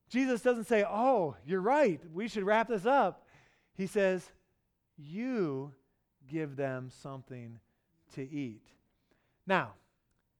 Jesus 0.09 0.41
doesn't 0.41 0.65
say, 0.65 0.83
oh, 0.89 1.35
you're 1.45 1.61
right. 1.61 2.01
We 2.11 2.27
should 2.27 2.45
wrap 2.45 2.67
this 2.67 2.87
up. 2.87 3.27
He 3.75 3.85
says, 3.85 4.27
you 4.97 5.71
give 6.27 6.55
them 6.55 6.89
something 7.03 7.59
to 8.15 8.27
eat. 8.27 8.63
Now, 9.51 9.73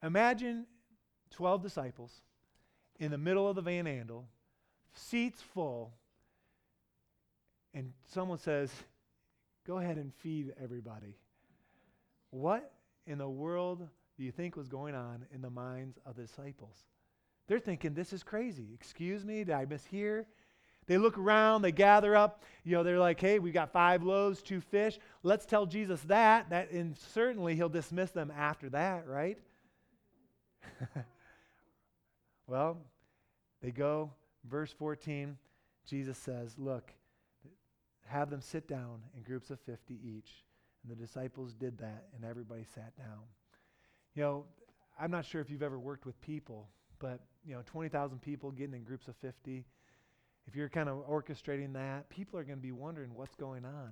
imagine 0.02 0.66
12 1.32 1.62
disciples 1.62 2.22
in 2.98 3.12
the 3.12 3.18
middle 3.18 3.46
of 3.46 3.58
the 3.58 3.62
Van 3.62 3.84
Andel, 3.84 4.24
seats 4.94 5.42
full, 5.42 5.92
and 7.74 7.92
someone 8.14 8.38
says, 8.38 8.72
Go 9.68 9.80
ahead 9.80 9.98
and 9.98 10.14
feed 10.14 10.54
everybody. 10.64 11.18
What 12.30 12.72
in 13.06 13.18
the 13.18 13.28
world 13.28 13.86
do 14.18 14.24
you 14.24 14.32
think 14.32 14.56
was 14.56 14.70
going 14.70 14.96
on 14.96 15.26
in 15.36 15.42
the 15.42 15.50
minds 15.50 16.00
of 16.06 16.16
the 16.16 16.22
disciples? 16.22 16.86
They're 17.50 17.60
thinking, 17.60 17.94
This 17.94 18.14
is 18.14 18.24
crazy. 18.24 18.70
Excuse 18.74 19.26
me, 19.26 19.44
did 19.44 19.54
I 19.54 19.66
mishear? 19.66 20.24
They 20.88 20.98
look 20.98 21.18
around, 21.18 21.62
they 21.62 21.72
gather 21.72 22.16
up, 22.16 22.44
you 22.64 22.74
know, 22.74 22.84
they're 22.84 23.00
like, 23.00 23.20
hey, 23.20 23.40
we've 23.40 23.54
got 23.54 23.72
five 23.72 24.04
loaves, 24.04 24.42
two 24.42 24.62
fish. 24.62 25.00
Let's 25.24 25.46
tell 25.46 25.66
Jesus 25.66 26.02
that. 26.02 26.50
That 26.50 26.72
and 26.72 26.98
certainly 26.98 27.56
he'll 27.56 27.70
dismiss 27.70 28.12
them 28.12 28.32
after 28.36 28.70
that, 28.70 29.08
right? 29.08 29.38
well, 32.48 32.78
they 33.62 33.72
go, 33.72 34.12
verse 34.50 34.72
14, 34.72 35.38
Jesus 35.86 36.18
says, 36.18 36.56
Look, 36.58 36.92
have 38.06 38.30
them 38.30 38.42
sit 38.42 38.68
down 38.68 39.02
in 39.16 39.24
groups 39.24 39.50
of 39.50 39.60
50 39.62 40.00
each. 40.04 40.44
And 40.84 40.92
the 40.92 40.96
disciples 40.96 41.54
did 41.54 41.78
that, 41.78 42.08
and 42.16 42.26
everybody 42.26 42.66
sat 42.74 42.96
down. 42.98 43.20
You 44.16 44.24
know, 44.24 44.46
I'm 45.00 45.12
not 45.12 45.26
sure 45.26 45.40
if 45.40 45.50
you've 45.50 45.62
ever 45.62 45.80
worked 45.80 46.06
with 46.06 46.20
people, 46.22 46.68
but, 47.00 47.20
you 47.46 47.54
know, 47.54 47.62
20,000 47.66 48.20
people 48.20 48.52
getting 48.52 48.76
in 48.76 48.84
groups 48.84 49.08
of 49.08 49.16
50 49.18 49.64
if 50.48 50.56
you're 50.56 50.70
kind 50.70 50.90
of 50.90 51.08
orchestrating 51.08 51.74
that, 51.74 52.10
people 52.10 52.40
are 52.40 52.44
going 52.44 52.58
to 52.58 52.62
be 52.62 52.72
wondering 52.72 53.14
what's 53.14 53.36
going 53.36 53.66
on. 53.66 53.92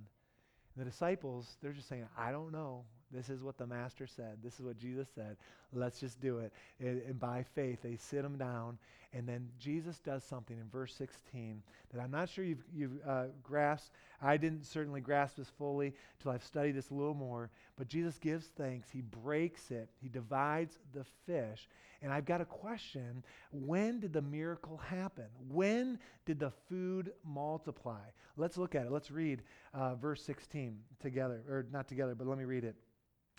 And 0.76 0.86
the 0.86 0.90
disciples, 0.90 1.58
they're 1.62 1.74
just 1.74 1.90
saying, 1.90 2.08
I 2.18 2.32
don't 2.32 2.52
know. 2.52 2.84
This 3.12 3.30
is 3.30 3.42
what 3.42 3.58
the 3.58 3.66
master 3.66 4.06
said. 4.06 4.38
This 4.44 4.56
is 4.56 4.62
what 4.62 4.78
Jesus 4.78 5.08
said. 5.16 5.38
Let's 5.74 6.00
just 6.00 6.22
do 6.22 6.40
it. 6.40 6.54
And, 6.80 7.02
and 7.02 7.20
by 7.20 7.44
faith, 7.56 7.80
they 7.82 7.96
sit 7.96 8.22
them 8.22 8.38
down. 8.38 8.78
And 9.14 9.28
then 9.28 9.50
Jesus 9.60 9.98
does 9.98 10.24
something 10.24 10.56
in 10.56 10.70
verse 10.70 10.94
16 10.94 11.64
that 11.92 12.00
I'm 12.00 12.12
not 12.12 12.30
sure 12.30 12.46
you've, 12.46 12.64
you've 12.72 13.00
uh, 13.08 13.26
grasped. 13.42 13.96
I 14.22 14.38
didn't 14.38 14.64
certainly 14.64 15.02
grasp 15.02 15.38
this 15.38 15.50
fully 15.58 15.96
until 16.20 16.32
I've 16.32 16.44
studied 16.44 16.76
this 16.76 16.92
a 16.92 16.94
little 16.94 17.16
more. 17.16 17.50
But 17.76 17.88
Jesus 17.88 18.20
gives 18.20 18.46
thanks. 18.46 18.92
He 18.92 19.02
breaks 19.02 19.72
it. 19.72 19.90
He 20.00 20.10
divides 20.10 20.78
the 20.94 21.06
fish. 21.26 21.68
And 22.02 22.14
I've 22.14 22.26
got 22.26 22.40
a 22.42 22.46
question. 22.46 23.24
When 23.52 24.00
did 24.00 24.14
the 24.14 24.22
miracle 24.22 24.78
happen? 24.78 25.26
When 25.50 26.00
did 26.26 26.40
the 26.40 26.52
food 26.70 27.12
multiply? 27.26 28.02
Let's 28.38 28.58
look 28.58 28.76
at 28.76 28.86
it. 28.86 28.92
Let's 28.92 29.12
read 29.12 29.44
uh, 29.74 29.96
verse 29.96 30.24
16 30.24 30.80
together. 31.00 31.44
Or 31.50 31.66
not 31.72 31.88
together, 31.88 32.16
but 32.16 32.28
let 32.28 32.38
me 32.38 32.46
read 32.46 32.64
it. 32.64 32.76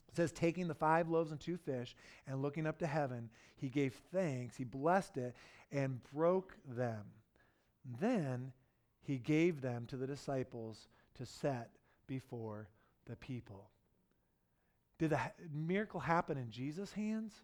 It 0.08 0.16
says, 0.16 0.32
taking 0.32 0.66
the 0.68 0.74
five 0.74 1.08
loaves 1.08 1.30
and 1.30 1.40
two 1.40 1.56
fish 1.56 1.94
and 2.26 2.42
looking 2.42 2.66
up 2.66 2.78
to 2.80 2.86
heaven, 2.86 3.30
he 3.56 3.68
gave 3.68 3.94
thanks, 4.12 4.56
he 4.56 4.64
blessed 4.64 5.16
it, 5.16 5.36
and 5.70 6.00
broke 6.12 6.56
them. 6.68 7.04
Then 8.00 8.52
he 9.02 9.18
gave 9.18 9.60
them 9.60 9.86
to 9.86 9.96
the 9.96 10.06
disciples 10.06 10.88
to 11.14 11.24
set 11.24 11.70
before 12.06 12.68
the 13.06 13.16
people. 13.16 13.70
Did 14.98 15.10
the 15.10 15.20
miracle 15.52 16.00
happen 16.00 16.36
in 16.36 16.50
Jesus' 16.50 16.92
hands 16.92 17.40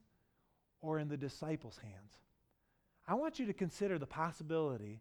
or 0.87 0.99
in 0.99 1.09
the 1.09 1.17
disciples' 1.17 1.79
hands? 1.83 2.15
I 3.09 3.15
want 3.15 3.39
you 3.39 3.47
to 3.47 3.53
consider 3.53 3.99
the 3.99 4.07
possibility, 4.07 5.01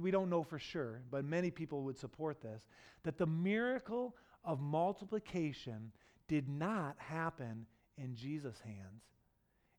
we 0.00 0.10
don't 0.10 0.30
know 0.30 0.42
for 0.42 0.58
sure, 0.58 1.02
but 1.10 1.24
many 1.24 1.50
people 1.50 1.82
would 1.82 1.98
support 1.98 2.40
this, 2.40 2.66
that 3.04 3.18
the 3.18 3.26
miracle 3.26 4.16
of 4.44 4.60
multiplication 4.60 5.92
did 6.28 6.48
not 6.48 6.96
happen 6.98 7.66
in 7.96 8.14
Jesus' 8.14 8.60
hands. 8.60 9.02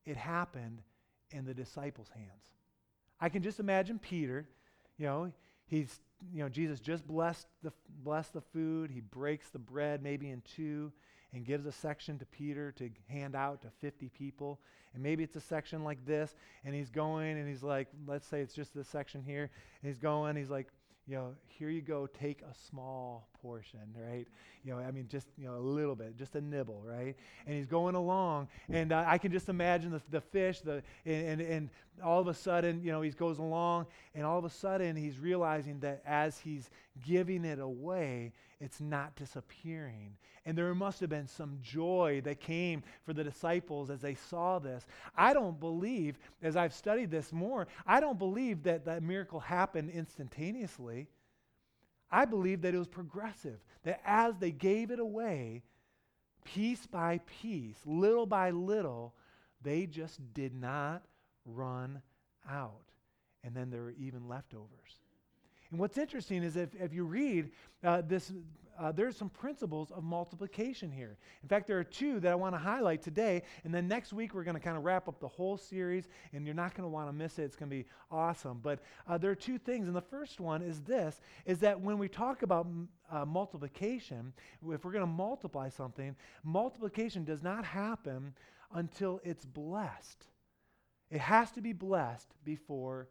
It 0.05 0.15
happened 0.15 0.81
in 1.31 1.45
the 1.45 1.53
disciples' 1.53 2.09
hands. 2.09 2.53
I 3.19 3.29
can 3.29 3.41
just 3.43 3.59
imagine 3.59 3.99
Peter, 3.99 4.47
you 4.97 5.05
know, 5.05 5.31
he's, 5.65 5.99
you 6.33 6.43
know, 6.43 6.49
Jesus 6.49 6.79
just 6.79 7.05
blessed 7.05 7.47
the, 7.63 7.73
blessed 8.03 8.33
the 8.33 8.41
food. 8.41 8.91
He 8.91 9.01
breaks 9.01 9.49
the 9.49 9.59
bread 9.59 10.01
maybe 10.01 10.29
in 10.29 10.41
two 10.55 10.91
and 11.33 11.45
gives 11.45 11.65
a 11.65 11.71
section 11.71 12.17
to 12.19 12.25
Peter 12.25 12.71
to 12.73 12.89
hand 13.07 13.35
out 13.35 13.61
to 13.61 13.69
50 13.81 14.09
people. 14.09 14.59
And 14.93 15.03
maybe 15.03 15.23
it's 15.23 15.35
a 15.35 15.41
section 15.41 15.83
like 15.83 16.05
this, 16.05 16.35
and 16.65 16.73
he's 16.73 16.89
going 16.89 17.37
and 17.37 17.47
he's 17.47 17.63
like, 17.63 17.87
let's 18.07 18.27
say 18.27 18.41
it's 18.41 18.53
just 18.53 18.73
this 18.73 18.87
section 18.87 19.21
here. 19.21 19.49
And 19.81 19.89
he's 19.89 19.99
going, 19.99 20.35
he's 20.35 20.49
like, 20.49 20.67
you 21.07 21.15
know, 21.15 21.35
here 21.47 21.69
you 21.69 21.81
go, 21.81 22.07
take 22.07 22.41
a 22.41 22.53
small 22.69 23.27
portion, 23.41 23.79
right? 23.95 24.27
You 24.63 24.73
know, 24.73 24.79
I 24.79 24.91
mean, 24.91 25.07
just, 25.09 25.27
you 25.37 25.45
know, 25.45 25.55
a 25.55 25.59
little 25.59 25.95
bit, 25.95 26.17
just 26.17 26.35
a 26.35 26.41
nibble, 26.41 26.81
right? 26.85 27.15
And 27.45 27.55
he's 27.55 27.65
going 27.65 27.95
along, 27.95 28.47
and 28.69 28.91
uh, 28.91 29.03
I 29.07 29.17
can 29.17 29.31
just 29.31 29.49
imagine 29.49 29.91
the, 29.91 30.01
the 30.09 30.21
fish, 30.21 30.61
the, 30.61 30.83
and, 31.05 31.39
and, 31.39 31.41
and 31.41 31.69
all 32.03 32.19
of 32.19 32.27
a 32.27 32.33
sudden, 32.33 32.81
you 32.83 32.91
know, 32.91 33.01
he 33.01 33.11
goes 33.11 33.39
along, 33.39 33.87
and 34.13 34.25
all 34.25 34.37
of 34.37 34.45
a 34.45 34.49
sudden 34.49 34.95
he's 34.95 35.19
realizing 35.19 35.79
that 35.79 36.01
as 36.05 36.37
he's 36.39 36.69
giving 37.05 37.45
it 37.45 37.59
away, 37.59 38.33
it's 38.59 38.81
not 38.81 39.15
disappearing. 39.15 40.17
And 40.45 40.57
there 40.57 40.73
must 40.73 41.01
have 41.01 41.09
been 41.09 41.27
some 41.27 41.59
joy 41.61 42.21
that 42.23 42.39
came 42.39 42.81
for 43.03 43.13
the 43.13 43.23
disciples 43.23 43.89
as 43.89 43.99
they 43.99 44.15
saw 44.15 44.59
this. 44.59 44.87
I 45.15 45.33
don't 45.33 45.59
believe, 45.59 46.17
as 46.41 46.55
I've 46.55 46.73
studied 46.73 47.11
this 47.11 47.33
more, 47.33 47.67
I 47.85 47.99
don't 47.99 48.17
believe 48.17 48.63
that 48.63 48.85
that 48.85 49.03
miracle 49.03 49.41
happened 49.41 49.91
instantaneously. 49.91 51.07
I 52.11 52.25
believe 52.25 52.61
that 52.61 52.73
it 52.73 52.77
was 52.77 52.87
progressive, 52.87 53.59
that 53.83 54.01
as 54.05 54.37
they 54.37 54.51
gave 54.51 54.91
it 54.91 54.99
away, 54.99 55.63
piece 56.43 56.85
by 56.85 57.19
piece, 57.41 57.77
little 57.85 58.25
by 58.25 58.51
little, 58.51 59.13
they 59.61 59.85
just 59.85 60.33
did 60.33 60.53
not 60.53 61.03
run 61.45 62.01
out. 62.49 62.83
And 63.43 63.55
then 63.55 63.69
there 63.69 63.83
were 63.83 63.95
even 63.99 64.27
leftovers. 64.27 65.01
And 65.71 65.79
what's 65.79 65.97
interesting 65.97 66.43
is 66.43 66.55
if, 66.55 66.69
if 66.75 66.93
you 66.93 67.03
read 67.03 67.51
uh, 67.83 68.01
this, 68.07 68.31
uh, 68.79 68.91
there's 68.91 69.17
some 69.17 69.29
principles 69.29 69.91
of 69.91 70.03
multiplication 70.03 70.91
here. 70.91 71.17
In 71.43 71.49
fact, 71.49 71.67
there 71.67 71.79
are 71.79 71.83
two 71.83 72.19
that 72.19 72.31
I 72.31 72.35
want 72.35 72.53
to 72.55 72.59
highlight 72.59 73.01
today. 73.01 73.43
And 73.63 73.73
then 73.73 73.87
next 73.87 74.13
week, 74.13 74.33
we're 74.33 74.43
going 74.43 74.55
to 74.55 74.61
kind 74.61 74.77
of 74.77 74.83
wrap 74.83 75.07
up 75.07 75.19
the 75.19 75.27
whole 75.27 75.57
series, 75.57 76.07
and 76.33 76.45
you're 76.45 76.55
not 76.55 76.75
going 76.75 76.83
to 76.83 76.89
want 76.89 77.09
to 77.09 77.13
miss 77.13 77.39
it. 77.39 77.43
It's 77.43 77.55
going 77.55 77.69
to 77.69 77.75
be 77.75 77.85
awesome. 78.11 78.59
But 78.61 78.79
uh, 79.07 79.17
there 79.17 79.31
are 79.31 79.35
two 79.35 79.57
things. 79.57 79.87
And 79.87 79.95
the 79.95 80.01
first 80.01 80.39
one 80.39 80.61
is 80.61 80.81
this, 80.81 81.21
is 81.45 81.59
that 81.59 81.79
when 81.79 81.97
we 81.97 82.07
talk 82.07 82.43
about 82.43 82.67
uh, 83.11 83.25
multiplication, 83.25 84.33
if 84.69 84.85
we're 84.85 84.91
going 84.91 85.01
to 85.01 85.07
multiply 85.07 85.69
something, 85.69 86.15
multiplication 86.43 87.23
does 87.23 87.43
not 87.43 87.65
happen 87.65 88.33
until 88.73 89.19
it's 89.23 89.45
blessed. 89.45 90.25
It 91.09 91.21
has 91.21 91.51
to 91.51 91.61
be 91.61 91.73
blessed 91.73 92.33
before 92.43 93.07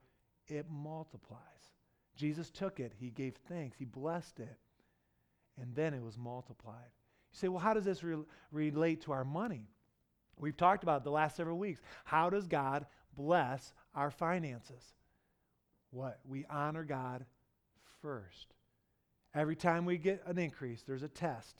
it 0.48 0.66
multiplies. 0.70 1.40
Jesus 2.14 2.50
took 2.50 2.80
it, 2.80 2.92
he 2.98 3.10
gave 3.10 3.34
thanks, 3.48 3.76
he 3.78 3.84
blessed 3.84 4.40
it, 4.40 4.56
and 5.60 5.74
then 5.74 5.94
it 5.94 6.02
was 6.02 6.18
multiplied. 6.18 6.90
You 7.32 7.38
say, 7.38 7.48
well, 7.48 7.60
how 7.60 7.74
does 7.74 7.84
this 7.84 8.02
re- 8.02 8.24
relate 8.52 9.02
to 9.02 9.12
our 9.12 9.24
money? 9.24 9.68
We've 10.38 10.56
talked 10.56 10.82
about 10.82 11.04
the 11.04 11.10
last 11.10 11.36
several 11.36 11.58
weeks. 11.58 11.80
How 12.04 12.28
does 12.30 12.46
God 12.46 12.86
bless 13.16 13.72
our 13.94 14.10
finances? 14.10 14.94
What? 15.90 16.20
We 16.28 16.44
honor 16.50 16.84
God 16.84 17.24
first. 18.02 18.54
Every 19.34 19.56
time 19.56 19.84
we 19.84 19.98
get 19.98 20.22
an 20.26 20.38
increase, 20.38 20.82
there's 20.82 21.02
a 21.02 21.08
test. 21.08 21.56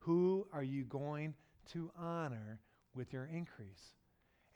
Who 0.00 0.46
are 0.52 0.62
you 0.62 0.84
going 0.84 1.34
to 1.72 1.90
honor 1.98 2.60
with 2.94 3.12
your 3.12 3.24
increase? 3.24 3.94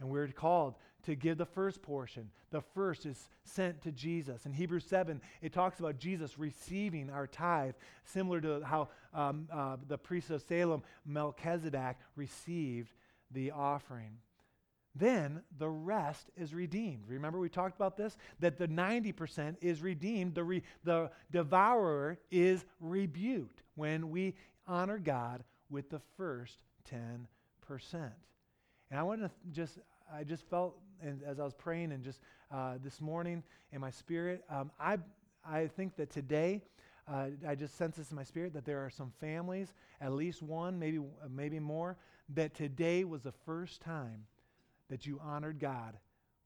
And 0.03 0.11
we're 0.11 0.27
called 0.27 0.75
to 1.05 1.15
give 1.15 1.39
the 1.39 1.47
first 1.47 1.81
portion. 1.81 2.29
The 2.51 2.61
first 2.61 3.07
is 3.07 3.29
sent 3.45 3.83
to 3.83 3.93
Jesus. 3.93 4.47
In 4.47 4.53
Hebrews 4.53 4.85
7, 4.85 5.21
it 5.41 5.53
talks 5.53 5.79
about 5.79 5.97
Jesus 5.97 6.41
receiving 6.41 7.09
our 7.09 7.29
tithe, 7.29 7.75
similar 8.05 8.41
to 8.41 8.63
how 8.65 8.89
um, 9.15 9.47
uh, 9.53 9.77
the 9.87 9.97
priest 9.97 10.31
of 10.31 10.43
Salem, 10.43 10.83
Melchizedek, 11.07 11.99
received 12.17 12.93
the 13.31 13.53
offering. 13.53 14.17
Then 14.97 15.43
the 15.57 15.69
rest 15.69 16.31
is 16.37 16.53
redeemed. 16.53 17.05
Remember, 17.07 17.39
we 17.39 17.49
talked 17.49 17.77
about 17.77 17.97
this? 17.97 18.17
That 18.41 18.59
the 18.59 18.67
90% 18.67 19.55
is 19.61 19.83
redeemed. 19.83 20.35
The, 20.35 20.43
re- 20.43 20.63
the 20.83 21.13
devourer 21.31 22.19
is 22.33 22.65
rebuked 22.81 23.63
when 23.77 24.11
we 24.11 24.35
honor 24.67 24.99
God 24.99 25.45
with 25.71 25.91
the 25.91 26.01
first 26.17 26.59
10%. 26.93 28.11
And 28.93 29.01
I 29.01 29.05
want 29.05 29.23
to 29.23 29.31
just, 29.53 29.79
I 30.15 30.25
just 30.25 30.49
felt, 30.49 30.79
and 31.01 31.23
as 31.23 31.41
I 31.41 31.45
was 31.45 31.55
praying 31.55 31.93
and 31.93 32.05
just 32.05 32.21
uh, 32.51 32.75
this 32.83 33.01
morning 33.01 33.43
in 33.73 33.81
my 33.81 33.91
spirit, 33.91 34.45
um, 34.51 34.71
I, 34.79 34.99
I 35.45 35.67
think 35.69 35.97
that 35.97 36.11
today, 36.11 36.63
uh, 37.09 37.29
I 37.49 37.55
just 37.55 37.77
sense 37.77 37.97
this 37.97 38.11
in 38.11 38.17
my 38.17 38.25
spirit 38.25 38.53
that 38.55 38.65
there 38.65 38.85
are 38.85 38.91
some 38.91 39.13
families, 39.21 39.73
at 40.01 40.13
least 40.13 40.43
one, 40.43 40.79
maybe, 40.79 41.01
maybe 41.31 41.59
more, 41.59 41.97
that 42.35 42.55
today 42.55 43.05
was 43.05 43.23
the 43.23 43.33
first 43.33 43.81
time 43.81 44.27
that 44.91 45.07
you 45.07 45.19
honored 45.23 45.59
God 45.59 45.97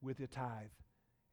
with 0.01 0.21
your 0.21 0.29
tithe. 0.29 0.71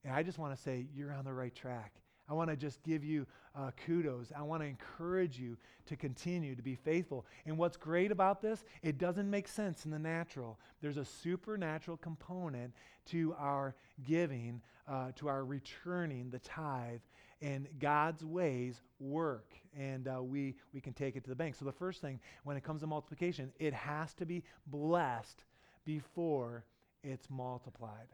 And 0.03 0.13
I 0.13 0.23
just 0.23 0.39
want 0.39 0.55
to 0.55 0.61
say, 0.61 0.87
you're 0.93 1.13
on 1.13 1.25
the 1.25 1.33
right 1.33 1.53
track. 1.53 1.93
I 2.29 2.33
want 2.33 2.49
to 2.49 2.55
just 2.55 2.81
give 2.83 3.03
you 3.03 3.25
uh, 3.55 3.71
kudos. 3.85 4.31
I 4.35 4.41
want 4.41 4.61
to 4.61 4.67
encourage 4.67 5.37
you 5.37 5.57
to 5.85 5.95
continue 5.95 6.55
to 6.55 6.61
be 6.61 6.75
faithful. 6.75 7.25
And 7.45 7.57
what's 7.57 7.77
great 7.77 8.11
about 8.11 8.41
this, 8.41 8.63
it 8.81 8.97
doesn't 8.97 9.29
make 9.29 9.47
sense 9.47 9.85
in 9.85 9.91
the 9.91 9.99
natural. 9.99 10.59
There's 10.81 10.97
a 10.97 11.05
supernatural 11.05 11.97
component 11.97 12.73
to 13.07 13.35
our 13.37 13.75
giving, 14.05 14.61
uh, 14.87 15.11
to 15.17 15.27
our 15.27 15.43
returning 15.43 16.29
the 16.29 16.39
tithe. 16.39 17.01
And 17.41 17.67
God's 17.77 18.23
ways 18.23 18.81
work, 19.01 19.53
and 19.77 20.07
uh, 20.07 20.23
we, 20.23 20.55
we 20.73 20.79
can 20.79 20.93
take 20.93 21.17
it 21.17 21.25
to 21.25 21.29
the 21.29 21.35
bank. 21.35 21.55
So, 21.55 21.65
the 21.65 21.73
first 21.73 21.99
thing, 21.99 22.21
when 22.45 22.55
it 22.55 22.63
comes 22.63 22.79
to 22.81 22.87
multiplication, 22.87 23.51
it 23.59 23.73
has 23.73 24.13
to 24.13 24.25
be 24.25 24.43
blessed 24.67 25.43
before 25.83 26.63
it's 27.03 27.29
multiplied. 27.29 28.07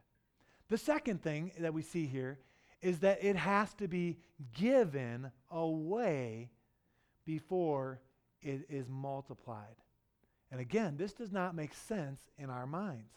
The 0.69 0.79
second 0.79 1.21
thing 1.21 1.51
that 1.59 1.71
we 1.71 1.83
see 1.83 2.07
here 2.07 2.39
is 2.81 2.99
that 2.99 3.23
it 3.23 3.35
has 3.35 3.73
to 3.75 3.87
be 3.87 4.17
given 4.53 5.31
away 5.51 6.49
before 7.25 7.99
it 8.41 8.65
is 8.69 8.87
multiplied. 8.89 9.75
And 10.51 10.59
again, 10.59 10.95
this 10.97 11.13
does 11.13 11.31
not 11.31 11.55
make 11.55 11.73
sense 11.73 12.21
in 12.37 12.49
our 12.49 12.65
minds. 12.65 13.13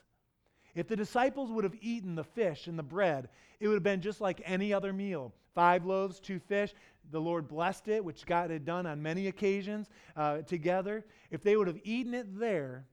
If 0.75 0.89
the 0.89 0.97
disciples 0.97 1.51
would 1.51 1.65
have 1.65 1.77
eaten 1.81 2.15
the 2.15 2.25
fish 2.25 2.67
and 2.67 2.79
the 2.79 2.83
bread, 2.83 3.29
it 3.61 3.69
would 3.69 3.75
have 3.75 3.83
been 3.83 4.01
just 4.01 4.21
like 4.21 4.41
any 4.45 4.73
other 4.73 4.93
meal. 4.93 5.33
Five 5.55 5.85
loaves, 5.85 6.19
two 6.19 6.39
fish. 6.39 6.75
The 7.11 7.21
Lord 7.21 7.47
blessed 7.47 7.89
it, 7.89 8.05
which 8.05 8.25
God 8.25 8.51
had 8.51 8.65
done 8.65 8.87
on 8.87 9.03
many 9.03 9.27
occasions 9.27 9.91
uh, 10.17 10.39
together. 10.39 11.05
If 11.31 11.43
they 11.43 11.57
would 11.57 11.67
have 11.67 11.81
eaten 11.85 12.15
it 12.15 12.39
there, 12.39 12.87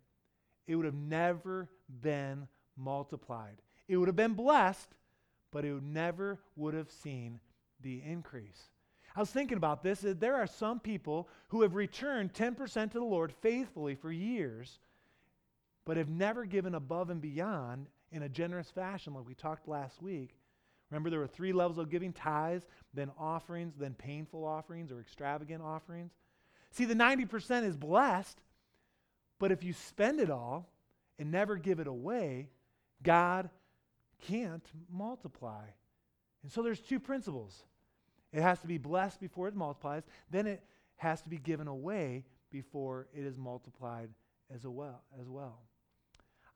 it 0.67 0.75
would 0.75 0.85
have 0.85 0.93
never 0.93 1.69
been 2.01 2.47
multiplied. 2.77 3.61
It 3.87 3.97
would 3.97 4.07
have 4.07 4.15
been 4.15 4.33
blessed, 4.33 4.89
but 5.51 5.65
it 5.65 5.81
never 5.81 6.39
would 6.55 6.73
have 6.73 6.91
seen 6.91 7.39
the 7.81 8.01
increase. 8.05 8.69
I 9.15 9.19
was 9.19 9.31
thinking 9.31 9.57
about 9.57 9.83
this. 9.83 10.03
There 10.03 10.35
are 10.35 10.47
some 10.47 10.79
people 10.79 11.29
who 11.47 11.63
have 11.63 11.75
returned 11.75 12.33
10% 12.33 12.91
to 12.91 12.99
the 12.99 13.03
Lord 13.03 13.33
faithfully 13.41 13.95
for 13.95 14.11
years, 14.11 14.79
but 15.85 15.97
have 15.97 16.09
never 16.09 16.45
given 16.45 16.75
above 16.75 17.09
and 17.09 17.21
beyond 17.21 17.87
in 18.11 18.23
a 18.23 18.29
generous 18.29 18.69
fashion, 18.69 19.13
like 19.13 19.27
we 19.27 19.33
talked 19.33 19.67
last 19.67 20.01
week. 20.01 20.35
Remember, 20.89 21.09
there 21.09 21.19
were 21.19 21.27
three 21.27 21.53
levels 21.53 21.77
of 21.77 21.89
giving 21.89 22.13
tithes, 22.13 22.65
then 22.93 23.11
offerings, 23.17 23.75
then 23.77 23.93
painful 23.93 24.45
offerings 24.45 24.91
or 24.91 24.99
extravagant 24.99 25.61
offerings. 25.61 26.11
See, 26.71 26.85
the 26.85 26.95
90% 26.95 27.63
is 27.63 27.77
blessed, 27.77 28.39
but 29.39 29.51
if 29.51 29.63
you 29.63 29.73
spend 29.73 30.19
it 30.19 30.29
all 30.29 30.69
and 31.17 31.31
never 31.31 31.57
give 31.57 31.79
it 31.79 31.87
away, 31.87 32.49
God 33.03 33.49
can't 34.27 34.65
multiply. 34.91 35.63
And 36.43 36.51
so 36.51 36.61
there's 36.61 36.79
two 36.79 36.99
principles. 36.99 37.63
It 38.31 38.41
has 38.41 38.59
to 38.61 38.67
be 38.67 38.77
blessed 38.77 39.19
before 39.19 39.47
it 39.47 39.55
multiplies, 39.55 40.03
then 40.29 40.47
it 40.47 40.63
has 40.97 41.21
to 41.21 41.29
be 41.29 41.37
given 41.37 41.67
away 41.67 42.25
before 42.51 43.07
it 43.13 43.25
is 43.25 43.37
multiplied 43.37 44.09
as 44.53 44.65
well, 44.65 45.03
as 45.19 45.29
well. 45.29 45.59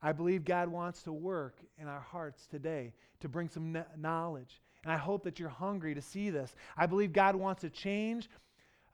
I 0.02 0.12
believe 0.12 0.44
God 0.44 0.68
wants 0.68 1.02
to 1.04 1.12
work 1.12 1.58
in 1.78 1.88
our 1.88 2.00
hearts 2.00 2.46
today 2.46 2.92
to 3.20 3.28
bring 3.28 3.48
some 3.48 3.78
knowledge. 3.96 4.60
And 4.82 4.92
I 4.92 4.98
hope 4.98 5.24
that 5.24 5.38
you're 5.38 5.48
hungry 5.48 5.94
to 5.94 6.02
see 6.02 6.28
this. 6.28 6.54
I 6.76 6.84
believe 6.84 7.12
God 7.12 7.34
wants 7.34 7.62
to 7.62 7.70
change 7.70 8.28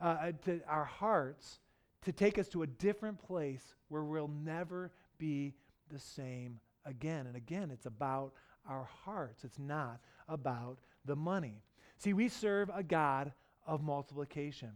uh, 0.00 0.04
uh, 0.04 0.32
to 0.44 0.60
our 0.68 0.84
hearts 0.84 1.58
to 2.02 2.12
take 2.12 2.38
us 2.38 2.48
to 2.48 2.62
a 2.62 2.66
different 2.66 3.18
place 3.18 3.74
where 3.88 4.04
we'll 4.04 4.28
never 4.28 4.92
be 5.18 5.52
the 5.90 5.98
same 5.98 6.60
again. 6.86 7.26
And 7.26 7.36
again, 7.36 7.70
it's 7.72 7.86
about 7.86 8.32
our 8.68 8.88
hearts, 9.04 9.44
it's 9.44 9.58
not 9.58 10.00
about 10.28 10.78
the 11.04 11.16
money. 11.16 11.62
See, 11.98 12.12
we 12.12 12.28
serve 12.28 12.70
a 12.74 12.82
God 12.82 13.32
of 13.66 13.82
multiplication. 13.82 14.70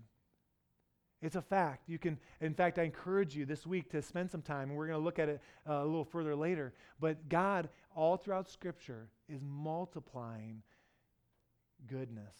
It's 1.22 1.36
a 1.36 1.42
fact. 1.42 1.88
You 1.88 1.98
can, 1.98 2.18
in 2.40 2.52
fact, 2.52 2.78
I 2.78 2.82
encourage 2.82 3.34
you 3.34 3.46
this 3.46 3.66
week 3.66 3.90
to 3.92 4.02
spend 4.02 4.30
some 4.30 4.42
time, 4.42 4.68
and 4.68 4.76
we're 4.76 4.88
going 4.88 4.98
to 4.98 5.04
look 5.04 5.18
at 5.18 5.30
it 5.30 5.40
uh, 5.68 5.74
a 5.74 5.84
little 5.84 6.04
further 6.04 6.36
later. 6.36 6.74
But 7.00 7.28
God, 7.30 7.70
all 7.96 8.18
throughout 8.18 8.50
Scripture, 8.50 9.08
is 9.26 9.40
multiplying 9.42 10.62
goodness. 11.86 12.36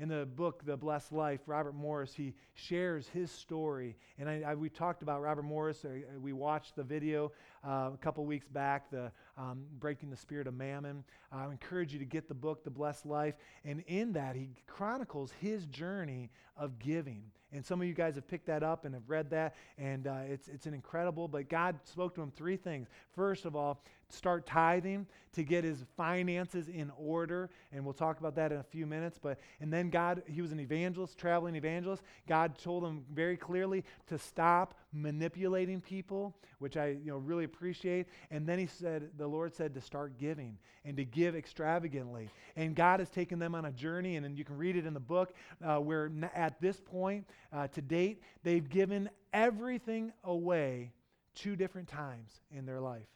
In 0.00 0.08
the 0.08 0.26
book, 0.26 0.64
The 0.66 0.76
Blessed 0.76 1.12
Life, 1.12 1.40
Robert 1.46 1.74
Morris, 1.74 2.12
he 2.12 2.34
shares 2.54 3.06
his 3.06 3.30
story. 3.30 3.96
And 4.18 4.28
I, 4.28 4.42
I, 4.44 4.54
we 4.56 4.68
talked 4.68 5.02
about 5.02 5.22
Robert 5.22 5.44
Morris. 5.44 5.84
Uh, 5.84 6.18
we 6.20 6.32
watched 6.32 6.74
the 6.74 6.82
video 6.82 7.30
uh, 7.64 7.90
a 7.94 7.98
couple 8.00 8.24
weeks 8.26 8.48
back, 8.48 8.90
the 8.90 9.12
um, 9.38 9.64
Breaking 9.78 10.10
the 10.10 10.16
Spirit 10.16 10.48
of 10.48 10.54
Mammon. 10.54 11.04
I 11.30 11.44
encourage 11.44 11.92
you 11.92 12.00
to 12.00 12.04
get 12.04 12.26
the 12.26 12.34
book, 12.34 12.64
The 12.64 12.70
Blessed 12.70 13.06
Life. 13.06 13.34
And 13.64 13.84
in 13.86 14.12
that, 14.14 14.34
he 14.34 14.50
chronicles 14.66 15.32
his 15.40 15.64
journey 15.66 16.30
of 16.56 16.80
giving. 16.80 17.22
And 17.52 17.64
some 17.64 17.80
of 17.80 17.86
you 17.86 17.94
guys 17.94 18.16
have 18.16 18.26
picked 18.26 18.46
that 18.46 18.64
up 18.64 18.84
and 18.84 18.94
have 18.94 19.08
read 19.08 19.30
that, 19.30 19.54
and 19.78 20.08
uh, 20.08 20.22
it's, 20.28 20.48
it's 20.48 20.66
an 20.66 20.74
incredible. 20.74 21.28
But 21.28 21.48
God 21.48 21.76
spoke 21.84 22.16
to 22.16 22.20
him 22.20 22.32
three 22.34 22.56
things. 22.56 22.88
First 23.14 23.44
of 23.44 23.54
all, 23.54 23.80
start 24.14 24.46
tithing 24.46 25.06
to 25.34 25.42
get 25.42 25.64
his 25.64 25.84
finances 25.96 26.68
in 26.68 26.90
order, 26.96 27.50
and 27.72 27.84
we'll 27.84 27.92
talk 27.94 28.20
about 28.20 28.36
that 28.36 28.52
in 28.52 28.58
a 28.58 28.62
few 28.62 28.86
minutes. 28.86 29.18
But 29.20 29.38
and 29.60 29.72
then 29.72 29.90
God, 29.90 30.22
he 30.26 30.40
was 30.40 30.52
an 30.52 30.60
evangelist, 30.60 31.18
traveling 31.18 31.56
evangelist. 31.56 32.02
God 32.28 32.56
told 32.56 32.84
him 32.84 33.04
very 33.12 33.36
clearly 33.36 33.84
to 34.08 34.18
stop 34.18 34.78
manipulating 34.92 35.80
people, 35.80 36.36
which 36.58 36.76
I 36.76 36.88
you 36.88 37.10
know 37.10 37.18
really 37.18 37.44
appreciate. 37.44 38.06
And 38.30 38.46
then 38.46 38.58
he 38.58 38.66
said, 38.66 39.10
the 39.18 39.26
Lord 39.26 39.54
said 39.54 39.74
to 39.74 39.80
start 39.80 40.18
giving 40.18 40.56
and 40.84 40.96
to 40.96 41.04
give 41.04 41.34
extravagantly. 41.34 42.28
And 42.56 42.76
God 42.76 43.00
has 43.00 43.10
taken 43.10 43.38
them 43.38 43.54
on 43.54 43.64
a 43.64 43.72
journey, 43.72 44.16
and, 44.16 44.24
and 44.24 44.38
you 44.38 44.44
can 44.44 44.56
read 44.56 44.76
it 44.76 44.86
in 44.86 44.94
the 44.94 45.00
book 45.00 45.34
uh, 45.64 45.78
where 45.78 46.10
at 46.34 46.60
this 46.60 46.80
point 46.80 47.26
uh, 47.52 47.68
to 47.68 47.82
date 47.82 48.22
they've 48.42 48.68
given 48.68 49.10
everything 49.32 50.12
away 50.22 50.92
two 51.34 51.56
different 51.56 51.88
times 51.88 52.30
in 52.52 52.64
their 52.66 52.80
life 52.80 53.08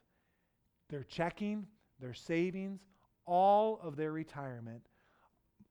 their 0.88 1.04
checking, 1.04 1.66
their 2.00 2.14
savings, 2.14 2.80
all 3.26 3.78
of 3.82 3.96
their 3.96 4.12
retirement, 4.12 4.82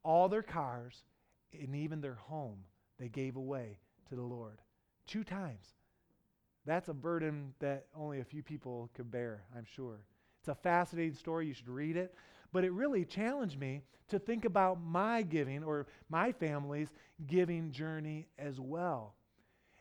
all 0.04 0.30
their 0.30 0.44
cars, 0.44 1.04
and 1.54 1.76
even 1.76 2.02
their 2.02 2.16
home 2.16 2.60
they 3.00 3.10
gave 3.10 3.36
away 3.36 3.80
to 4.10 4.16
the 4.16 4.22
Lord. 4.22 4.62
Two 5.06 5.24
times. 5.24 5.76
That's 6.66 6.90
a 6.90 6.94
burden 6.94 7.54
that 7.60 7.86
only 7.96 8.20
a 8.20 8.26
few 8.26 8.44
people 8.44 8.90
could 8.94 9.10
bear, 9.10 9.44
I'm 9.56 9.66
sure. 9.66 10.02
It's 10.40 10.50
a 10.50 10.56
fascinating 10.56 11.16
story. 11.16 11.48
You 11.48 11.54
should 11.54 11.70
read 11.70 11.96
it. 11.96 12.14
But 12.52 12.64
it 12.64 12.72
really 12.72 13.06
challenged 13.06 13.60
me 13.60 13.84
to 14.10 14.20
think 14.20 14.46
about 14.46 14.82
my 14.82 15.22
giving 15.22 15.64
or 15.64 15.88
my 16.10 16.32
family's 16.32 16.90
giving 17.26 17.72
journey 17.72 18.28
as 18.38 18.60
well. 18.60 19.16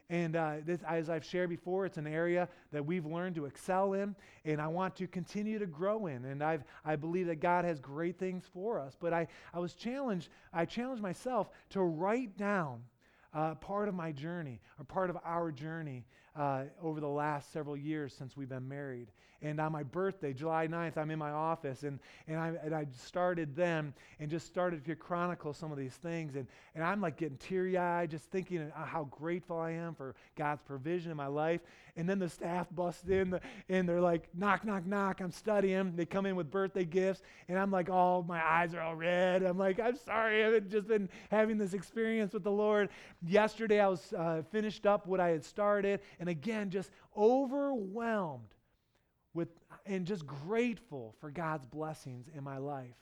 And 0.08 0.36
uh, 0.36 0.56
this, 0.64 0.80
as 0.86 1.10
I've 1.10 1.24
shared 1.24 1.50
before, 1.50 1.84
it's 1.84 1.96
an 1.96 2.06
area 2.06 2.48
that 2.72 2.84
we've 2.84 3.06
learned 3.06 3.34
to 3.36 3.46
excel 3.46 3.94
in, 3.94 4.14
and 4.44 4.60
I 4.60 4.68
want 4.68 4.94
to 4.96 5.08
continue 5.08 5.58
to 5.58 5.66
grow 5.66 6.06
in. 6.06 6.24
And 6.26 6.44
I've, 6.44 6.62
I 6.84 6.94
believe 6.94 7.26
that 7.26 7.40
God 7.40 7.64
has 7.64 7.80
great 7.80 8.16
things 8.16 8.44
for 8.52 8.78
us. 8.78 8.96
But 8.98 9.12
I, 9.12 9.26
I 9.52 9.58
was 9.58 9.74
challenged, 9.74 10.28
I 10.52 10.64
challenged 10.64 11.02
myself 11.02 11.50
to 11.70 11.82
write 11.82 12.36
down 12.36 12.82
uh, 13.34 13.56
part 13.56 13.88
of 13.88 13.94
my 13.94 14.12
journey, 14.12 14.60
or 14.78 14.84
part 14.84 15.10
of 15.10 15.18
our 15.24 15.50
journey 15.50 16.04
uh, 16.36 16.64
over 16.82 17.00
the 17.00 17.08
last 17.08 17.52
several 17.52 17.76
years 17.76 18.14
since 18.14 18.36
we've 18.36 18.48
been 18.48 18.68
married. 18.68 19.08
And 19.42 19.60
on 19.60 19.72
my 19.72 19.82
birthday, 19.82 20.32
July 20.32 20.66
9th, 20.66 20.96
I'm 20.96 21.10
in 21.10 21.18
my 21.18 21.30
office 21.30 21.82
and, 21.82 21.98
and, 22.26 22.38
I, 22.38 22.52
and 22.64 22.74
I 22.74 22.86
started 22.96 23.54
them 23.54 23.92
and 24.18 24.30
just 24.30 24.46
started 24.46 24.84
to 24.86 24.96
chronicle 24.96 25.52
some 25.52 25.70
of 25.70 25.78
these 25.78 25.94
things. 25.94 26.36
And, 26.36 26.46
and 26.74 26.82
I'm 26.82 27.00
like 27.00 27.16
getting 27.16 27.36
teary 27.36 27.76
eyed, 27.76 28.10
just 28.10 28.24
thinking 28.30 28.72
how 28.74 29.04
grateful 29.04 29.58
I 29.58 29.72
am 29.72 29.94
for 29.94 30.14
God's 30.36 30.62
provision 30.62 31.10
in 31.10 31.16
my 31.16 31.26
life. 31.26 31.60
And 31.98 32.08
then 32.08 32.18
the 32.18 32.28
staff 32.28 32.66
busts 32.70 33.08
in 33.08 33.38
and 33.68 33.88
they're 33.88 34.00
like, 34.00 34.28
knock, 34.34 34.64
knock, 34.64 34.84
knock. 34.84 35.20
I'm 35.20 35.30
studying. 35.30 35.96
They 35.96 36.04
come 36.04 36.26
in 36.26 36.36
with 36.36 36.50
birthday 36.50 36.84
gifts. 36.84 37.22
And 37.48 37.58
I'm 37.58 37.70
like, 37.70 37.88
oh, 37.88 38.24
my 38.26 38.44
eyes 38.44 38.74
are 38.74 38.80
all 38.80 38.94
red. 38.94 39.42
I'm 39.42 39.56
like, 39.56 39.80
I'm 39.80 39.96
sorry. 39.96 40.44
I've 40.44 40.68
just 40.68 40.88
been 40.88 41.08
having 41.30 41.56
this 41.56 41.72
experience 41.72 42.34
with 42.34 42.44
the 42.44 42.50
Lord. 42.50 42.90
Yesterday, 43.26 43.80
I 43.80 43.88
was 43.88 44.12
uh, 44.12 44.42
finished 44.50 44.86
up 44.86 45.06
what 45.06 45.20
I 45.20 45.28
had 45.28 45.44
started. 45.44 46.00
And 46.20 46.25
again, 46.28 46.70
just 46.70 46.90
overwhelmed 47.16 48.54
with, 49.34 49.48
and 49.84 50.06
just 50.06 50.26
grateful 50.26 51.14
for 51.20 51.30
God's 51.30 51.66
blessings 51.66 52.26
in 52.34 52.42
my 52.42 52.58
life. 52.58 52.96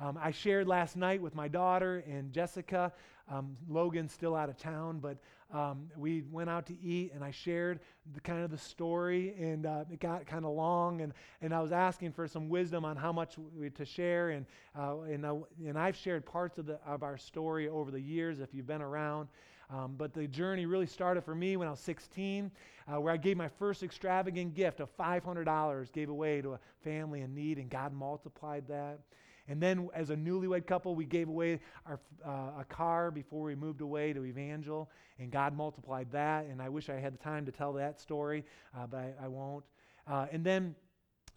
Um, 0.00 0.18
I 0.20 0.30
shared 0.30 0.68
last 0.68 0.96
night 0.96 1.20
with 1.20 1.34
my 1.34 1.48
daughter 1.48 2.04
and 2.06 2.32
Jessica. 2.32 2.92
Um, 3.30 3.56
Logan's 3.68 4.12
still 4.12 4.34
out 4.34 4.48
of 4.48 4.56
town, 4.56 5.00
but 5.00 5.18
um, 5.52 5.90
we 5.96 6.22
went 6.30 6.48
out 6.48 6.66
to 6.66 6.80
eat, 6.80 7.12
and 7.14 7.24
I 7.24 7.30
shared 7.30 7.80
the 8.14 8.20
kind 8.20 8.44
of 8.44 8.50
the 8.50 8.58
story, 8.58 9.34
and 9.38 9.66
uh, 9.66 9.84
it 9.90 9.98
got 9.98 10.26
kind 10.26 10.44
of 10.44 10.52
long, 10.52 11.00
and, 11.00 11.12
and 11.40 11.54
I 11.54 11.60
was 11.60 11.72
asking 11.72 12.12
for 12.12 12.28
some 12.28 12.48
wisdom 12.48 12.84
on 12.84 12.96
how 12.96 13.12
much 13.12 13.36
we, 13.58 13.70
to 13.70 13.84
share, 13.84 14.30
and 14.30 14.46
uh, 14.78 15.00
and, 15.00 15.26
uh, 15.26 15.36
and 15.66 15.78
I've 15.78 15.96
shared 15.96 16.24
parts 16.24 16.58
of 16.58 16.66
the 16.66 16.78
of 16.86 17.02
our 17.02 17.16
story 17.16 17.68
over 17.68 17.90
the 17.90 18.00
years 18.00 18.40
if 18.40 18.54
you've 18.54 18.66
been 18.66 18.82
around. 18.82 19.28
Um, 19.70 19.94
but 19.98 20.14
the 20.14 20.26
journey 20.26 20.66
really 20.66 20.86
started 20.86 21.24
for 21.24 21.34
me 21.34 21.56
when 21.56 21.68
I 21.68 21.70
was 21.70 21.80
16, 21.80 22.50
uh, 22.86 23.00
where 23.00 23.12
I 23.12 23.18
gave 23.18 23.36
my 23.36 23.48
first 23.48 23.82
extravagant 23.82 24.54
gift 24.54 24.80
of 24.80 24.88
$500, 24.96 25.92
gave 25.92 26.08
away 26.08 26.40
to 26.40 26.54
a 26.54 26.58
family 26.82 27.20
in 27.20 27.34
need, 27.34 27.58
and 27.58 27.68
God 27.68 27.92
multiplied 27.92 28.66
that. 28.68 29.00
And 29.46 29.62
then, 29.62 29.88
as 29.94 30.10
a 30.10 30.16
newlywed 30.16 30.66
couple, 30.66 30.94
we 30.94 31.06
gave 31.06 31.28
away 31.28 31.60
our, 31.86 31.98
uh, 32.24 32.60
a 32.60 32.64
car 32.68 33.10
before 33.10 33.44
we 33.44 33.54
moved 33.54 33.80
away 33.80 34.12
to 34.12 34.24
Evangel, 34.24 34.90
and 35.18 35.30
God 35.30 35.54
multiplied 35.54 36.10
that. 36.12 36.46
And 36.46 36.60
I 36.60 36.68
wish 36.68 36.90
I 36.90 36.96
had 36.96 37.14
the 37.14 37.18
time 37.18 37.46
to 37.46 37.52
tell 37.52 37.72
that 37.74 37.98
story, 37.98 38.44
uh, 38.76 38.86
but 38.86 38.98
I, 38.98 39.24
I 39.24 39.28
won't. 39.28 39.64
Uh, 40.06 40.26
and 40.32 40.44
then 40.44 40.74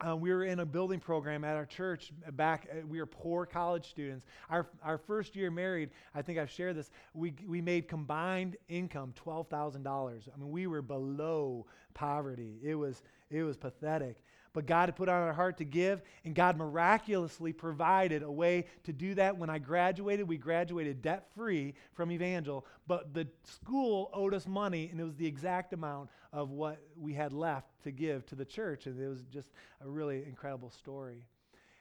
uh, 0.08 0.16
we 0.16 0.32
were 0.32 0.46
in 0.46 0.60
a 0.60 0.66
building 0.66 1.00
program 1.00 1.44
at 1.44 1.56
our 1.56 1.66
church 1.66 2.12
back. 2.32 2.68
Uh, 2.72 2.86
we 2.88 3.00
were 3.00 3.06
poor 3.06 3.46
college 3.46 3.90
students. 3.90 4.26
Our, 4.50 4.68
our 4.84 4.98
first 4.98 5.36
year 5.36 5.52
married, 5.52 5.90
I 6.16 6.22
think 6.22 6.40
I've 6.40 6.50
shared 6.50 6.76
this, 6.76 6.90
we, 7.14 7.34
we 7.48 7.62
made 7.62 7.88
combined 7.88 8.58
income 8.70 9.14
$12,000. 9.24 9.86
I 9.88 10.38
mean, 10.38 10.52
we 10.52 10.68
were 10.68 10.82
below 10.82 11.66
poverty. 11.94 12.60
It 12.64 12.76
was, 12.76 13.04
it 13.30 13.44
was 13.44 13.58
pathetic. 13.58 14.24
But 14.54 14.66
God 14.66 14.90
had 14.90 14.96
put 14.96 15.08
on 15.08 15.22
our 15.22 15.34
heart 15.34 15.58
to 15.58 15.64
give, 15.64 16.02
and 16.26 16.36
God 16.36 16.58
miraculously 16.58 17.54
provided 17.54 18.22
a 18.22 18.32
way 18.32 18.66
to 18.84 18.92
do 18.92 19.14
that. 19.16 19.38
When 19.38 19.50
I 19.50 19.60
graduated, 19.60 20.28
we 20.28 20.38
graduated 20.38 21.02
debt 21.02 21.28
free 21.36 21.74
from 21.94 22.12
Evangel, 22.12 22.66
but 22.88 23.14
the 23.14 23.28
school 23.44 24.10
owed 24.14 24.34
us 24.34 24.48
money, 24.48 24.90
and 24.92 25.00
it 25.00 25.04
was 25.04 25.16
the 25.16 25.28
exact 25.28 25.72
amount 25.74 26.10
of 26.34 26.52
what 26.52 26.82
we 27.00 27.14
had 27.14 27.32
left 27.32 27.68
to 27.84 27.92
give 27.92 28.26
to 28.28 28.36
the 28.36 28.46
church. 28.46 28.88
And 28.88 29.00
it 29.02 29.08
was 29.08 29.24
just 29.32 29.52
a 29.84 29.88
really 29.88 30.24
incredible 30.26 30.70
story. 30.70 31.26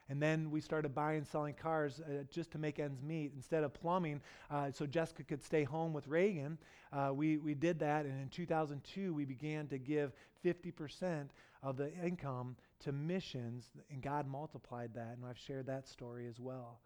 And 0.09 0.21
then 0.21 0.51
we 0.51 0.61
started 0.61 0.93
buying 0.93 1.19
and 1.19 1.27
selling 1.27 1.55
cars 1.55 2.01
uh, 2.01 2.25
just 2.33 2.51
to 2.51 2.59
make 2.59 2.81
ends 2.81 3.01
meet 3.01 3.31
instead 3.37 3.63
of 3.63 3.73
plumbing. 3.73 4.21
Uh, 4.51 4.73
so 4.73 4.85
Jessica 4.85 5.23
could 5.23 5.41
stay 5.41 5.63
home 5.63 5.93
with 5.93 6.09
Reagan. 6.09 6.59
Uh, 6.93 7.13
we, 7.15 7.37
we 7.37 7.55
did 7.55 7.79
that. 7.79 8.07
And 8.07 8.21
in 8.21 8.29
2002, 8.29 9.15
we 9.15 9.25
began 9.25 9.69
to 9.69 9.79
give 9.79 10.13
50% 10.45 11.29
of 11.63 11.77
the 11.77 11.93
income 12.05 12.57
to 12.81 12.93
missions. 12.93 13.71
And 13.91 14.03
God 14.03 14.27
multiplied 14.27 14.95
that. 14.95 15.17
And 15.17 15.25
I've 15.25 15.39
shared 15.39 15.67
that 15.67 15.89
story 15.89 16.27
as 16.27 16.39
well. 16.41 16.81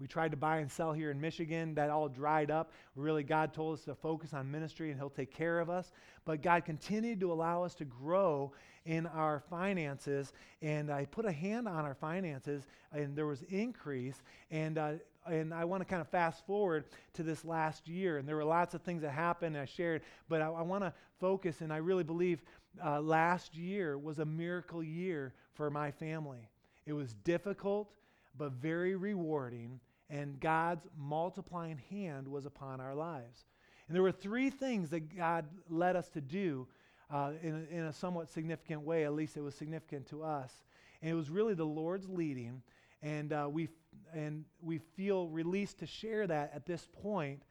We 0.00 0.06
tried 0.06 0.30
to 0.30 0.36
buy 0.36 0.58
and 0.58 0.70
sell 0.70 0.94
here 0.94 1.10
in 1.10 1.20
Michigan. 1.20 1.74
That 1.74 1.90
all 1.90 2.08
dried 2.08 2.50
up. 2.50 2.72
Really, 2.96 3.22
God 3.22 3.52
told 3.52 3.78
us 3.78 3.84
to 3.84 3.94
focus 3.94 4.32
on 4.32 4.50
ministry 4.50 4.90
and 4.90 4.98
He'll 4.98 5.10
take 5.10 5.32
care 5.32 5.60
of 5.60 5.68
us. 5.68 5.92
But 6.24 6.42
God 6.42 6.64
continued 6.64 7.20
to 7.20 7.30
allow 7.30 7.62
us 7.64 7.74
to 7.76 7.84
grow 7.84 8.52
in 8.86 9.06
our 9.06 9.40
finances. 9.50 10.32
And 10.62 10.90
I 10.90 11.04
put 11.04 11.26
a 11.26 11.32
hand 11.32 11.68
on 11.68 11.84
our 11.84 11.94
finances, 11.94 12.66
and 12.92 13.14
there 13.14 13.26
was 13.26 13.42
increase. 13.50 14.22
And 14.50 14.78
uh, 14.78 14.92
and 15.26 15.52
I 15.52 15.66
want 15.66 15.82
to 15.82 15.84
kind 15.84 16.00
of 16.00 16.08
fast 16.08 16.46
forward 16.46 16.84
to 17.12 17.22
this 17.22 17.44
last 17.44 17.86
year. 17.86 18.16
And 18.16 18.26
there 18.26 18.36
were 18.36 18.44
lots 18.44 18.74
of 18.74 18.80
things 18.80 19.02
that 19.02 19.10
happened 19.10 19.56
I 19.56 19.66
shared, 19.66 20.00
but 20.30 20.40
I, 20.40 20.46
I 20.46 20.62
want 20.62 20.82
to 20.82 20.94
focus, 21.20 21.60
and 21.60 21.70
I 21.70 21.76
really 21.76 22.04
believe 22.04 22.42
uh, 22.84 23.00
last 23.00 23.56
year 23.56 23.98
was 23.98 24.18
a 24.18 24.24
miracle 24.24 24.82
year 24.82 25.34
for 25.54 25.70
my 25.70 25.90
family. 25.90 26.48
It 26.86 26.92
was 26.92 27.14
difficult, 27.24 27.92
but 28.36 28.52
very 28.52 28.94
rewarding 28.94 29.80
and 30.10 30.40
God's 30.40 30.86
multiplying 30.98 31.80
hand 31.90 32.26
was 32.26 32.44
upon 32.44 32.80
our 32.80 32.94
lives. 32.94 33.44
And 33.86 33.94
there 33.94 34.02
were 34.02 34.12
three 34.12 34.50
things 34.50 34.90
that 34.90 35.16
God 35.16 35.46
led 35.68 35.96
us 35.96 36.08
to 36.10 36.20
do 36.20 36.66
uh, 37.10 37.32
in, 37.42 37.66
in 37.70 37.84
a 37.84 37.92
somewhat 37.92 38.28
significant 38.28 38.82
way, 38.82 39.04
at 39.04 39.14
least 39.14 39.36
it 39.36 39.40
was 39.40 39.54
significant 39.54 40.06
to 40.08 40.22
us. 40.22 40.52
And 41.00 41.10
it 41.10 41.14
was 41.14 41.30
really 41.30 41.54
the 41.54 41.64
Lord's 41.64 42.08
leading, 42.08 42.62
and, 43.02 43.32
uh, 43.32 43.48
we, 43.50 43.68
and 44.12 44.44
we 44.60 44.78
feel 44.78 45.28
released 45.28 45.78
to 45.78 45.86
share 45.86 46.26
that 46.26 46.52
at 46.54 46.66
this 46.66 46.86
point, 47.02 47.42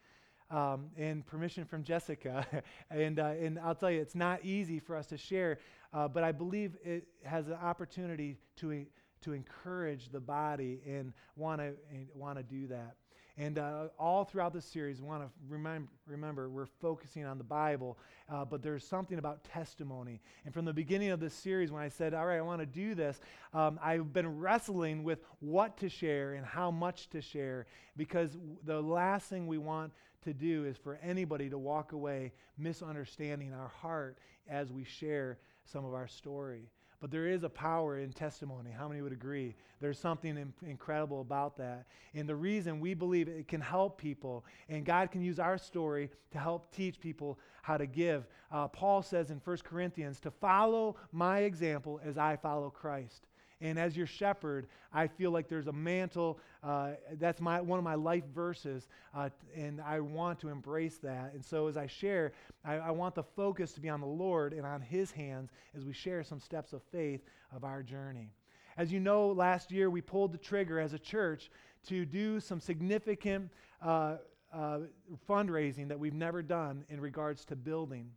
um, 0.52 0.88
and 0.98 1.26
permission 1.26 1.66
from 1.66 1.84
Jessica. 1.84 2.46
and, 2.90 3.20
uh, 3.20 3.34
and 3.40 3.60
I'll 3.60 3.76
tell 3.76 3.92
you, 3.92 4.02
it's 4.02 4.16
not 4.16 4.44
easy 4.44 4.80
for 4.80 4.96
us 4.96 5.08
to 5.08 5.18
share, 5.18 5.60
uh, 5.94 6.08
but 6.08 6.24
I 6.24 6.32
believe 6.32 6.78
it 6.84 7.08
has 7.24 7.48
an 7.48 7.54
opportunity 7.54 8.38
to 8.58 8.86
to 9.22 9.34
encourage 9.34 10.12
the 10.14 10.20
body 10.20 10.80
and 10.88 11.12
want 11.36 11.60
to 11.60 11.74
want 12.14 12.38
to 12.38 12.44
do 12.44 12.68
that. 12.68 12.96
And 13.40 13.58
uh, 13.58 13.88
all 13.98 14.26
throughout 14.26 14.54
this 14.54 14.66
series, 14.66 15.02
want 15.02 15.24
to 15.24 15.30
remind, 15.48 15.88
remember 16.06 16.50
we're 16.50 16.66
focusing 16.66 17.24
on 17.24 17.38
the 17.38 17.44
Bible, 17.46 17.98
uh, 18.30 18.44
but 18.44 18.62
there's 18.62 18.86
something 18.86 19.18
about 19.18 19.46
testimony. 19.46 20.20
And 20.44 20.54
from 20.54 20.66
the 20.66 20.74
beginning 20.74 21.12
of 21.12 21.22
this 21.22 21.34
series, 21.34 21.72
when 21.72 21.82
I 21.82 21.88
said, 21.88 22.14
All 22.14 22.26
right, 22.26 22.38
I 22.38 22.42
want 22.42 22.60
to 22.60 22.66
do 22.66 22.96
this, 22.96 23.22
um, 23.54 23.80
I've 23.82 24.12
been 24.12 24.40
wrestling 24.42 25.06
with 25.06 25.20
what 25.40 25.78
to 25.78 25.88
share 25.88 26.34
and 26.34 26.46
how 26.46 26.70
much 26.70 27.10
to 27.12 27.22
share 27.22 27.66
because 27.96 28.38
the 28.66 28.82
last 28.82 29.30
thing 29.30 29.48
we 29.48 29.58
want 29.58 29.94
to 30.24 30.34
do 30.34 30.66
is 30.66 30.78
for 30.78 31.00
anybody 31.02 31.50
to 31.50 31.58
walk 31.58 31.92
away 31.92 32.34
misunderstanding 32.58 33.54
our 33.54 33.70
heart 33.70 34.18
as 34.48 34.72
we 34.72 34.84
share 34.84 35.38
some 35.66 35.86
of 35.86 35.94
our 35.94 36.08
story. 36.08 36.70
But 37.02 37.12
there 37.12 37.28
is 37.28 37.44
a 37.44 37.50
power 37.50 37.98
in 38.00 38.12
testimony. 38.12 38.72
How 38.72 38.90
many 38.90 39.02
would 39.02 39.14
agree? 39.14 39.56
There's 39.80 39.98
something 39.98 40.38
in, 40.38 40.54
incredible 40.68 41.22
about 41.22 41.56
that. 41.58 41.86
And 42.14 42.28
the 42.28 42.36
reason 42.36 42.82
we 42.82 42.94
believe 42.94 43.30
it 43.30 43.48
can 43.48 43.62
help 43.62 43.98
people, 43.98 44.44
and 44.68 44.86
God 44.86 45.10
can 45.10 45.22
use 45.22 45.40
our 45.40 45.58
story 45.58 46.10
to 46.32 46.38
help 46.38 46.76
teach 46.76 47.00
people 47.00 47.40
how 47.62 47.78
to 47.78 47.86
give. 47.86 48.28
Uh, 48.52 48.68
Paul 48.68 49.02
says 49.02 49.32
in 49.32 49.40
1 49.46 49.58
Corinthians, 49.64 50.20
to 50.22 50.32
follow 50.32 50.98
my 51.14 51.40
example 51.40 52.02
as 52.04 52.18
I 52.18 52.36
follow 52.36 52.70
Christ. 52.70 53.28
And 53.62 53.78
as 53.78 53.98
your 53.98 54.08
shepherd, 54.08 54.68
I 54.94 55.08
feel 55.08 55.32
like 55.32 55.50
there's 55.50 55.68
a 55.68 55.74
mantle. 55.74 56.40
Uh, 56.64 56.92
that's 57.14 57.42
my, 57.42 57.60
one 57.60 57.78
of 57.78 57.84
my 57.84 57.96
life 57.96 58.24
verses, 58.34 58.88
uh, 59.14 59.30
and 59.56 59.82
I 59.82 60.00
want 60.00 60.40
to 60.40 60.50
embrace 60.50 60.98
that. 61.00 61.34
And 61.34 61.44
so 61.44 61.68
as 61.68 61.76
I 61.76 61.88
share, 61.88 62.32
I, 62.64 62.76
I 62.76 62.92
want 62.92 63.16
the 63.16 63.24
focus 63.24 63.74
to 63.74 63.82
be 63.82 63.90
on 63.90 64.00
the 64.00 64.08
Lord 64.08 64.54
and 64.54 64.66
on 64.66 64.82
His 64.82 65.12
hands 65.12 65.52
as 65.76 65.84
we 65.84 65.94
share 65.94 66.24
some 66.24 66.40
steps 66.40 66.74
of 66.74 66.82
faith 66.84 67.22
of 67.54 67.64
our 67.64 67.84
journey. 67.84 68.32
As 68.78 68.94
you 68.94 69.02
know, 69.02 69.28
last 69.28 69.72
year 69.72 69.90
we 69.90 70.00
pulled 70.00 70.32
the 70.32 70.38
trigger 70.38 70.80
as 70.80 70.94
a 70.94 71.00
church 71.00 71.52
to 71.88 72.06
do 72.06 72.40
some 72.40 72.62
significant 72.62 73.52
uh, 73.82 74.18
uh, 74.54 74.80
fundraising 75.28 75.88
that 75.90 76.00
we've 76.00 76.14
never 76.14 76.42
done 76.42 76.86
in 76.90 77.02
regards 77.02 77.46
to 77.46 77.56
building. 77.56 78.10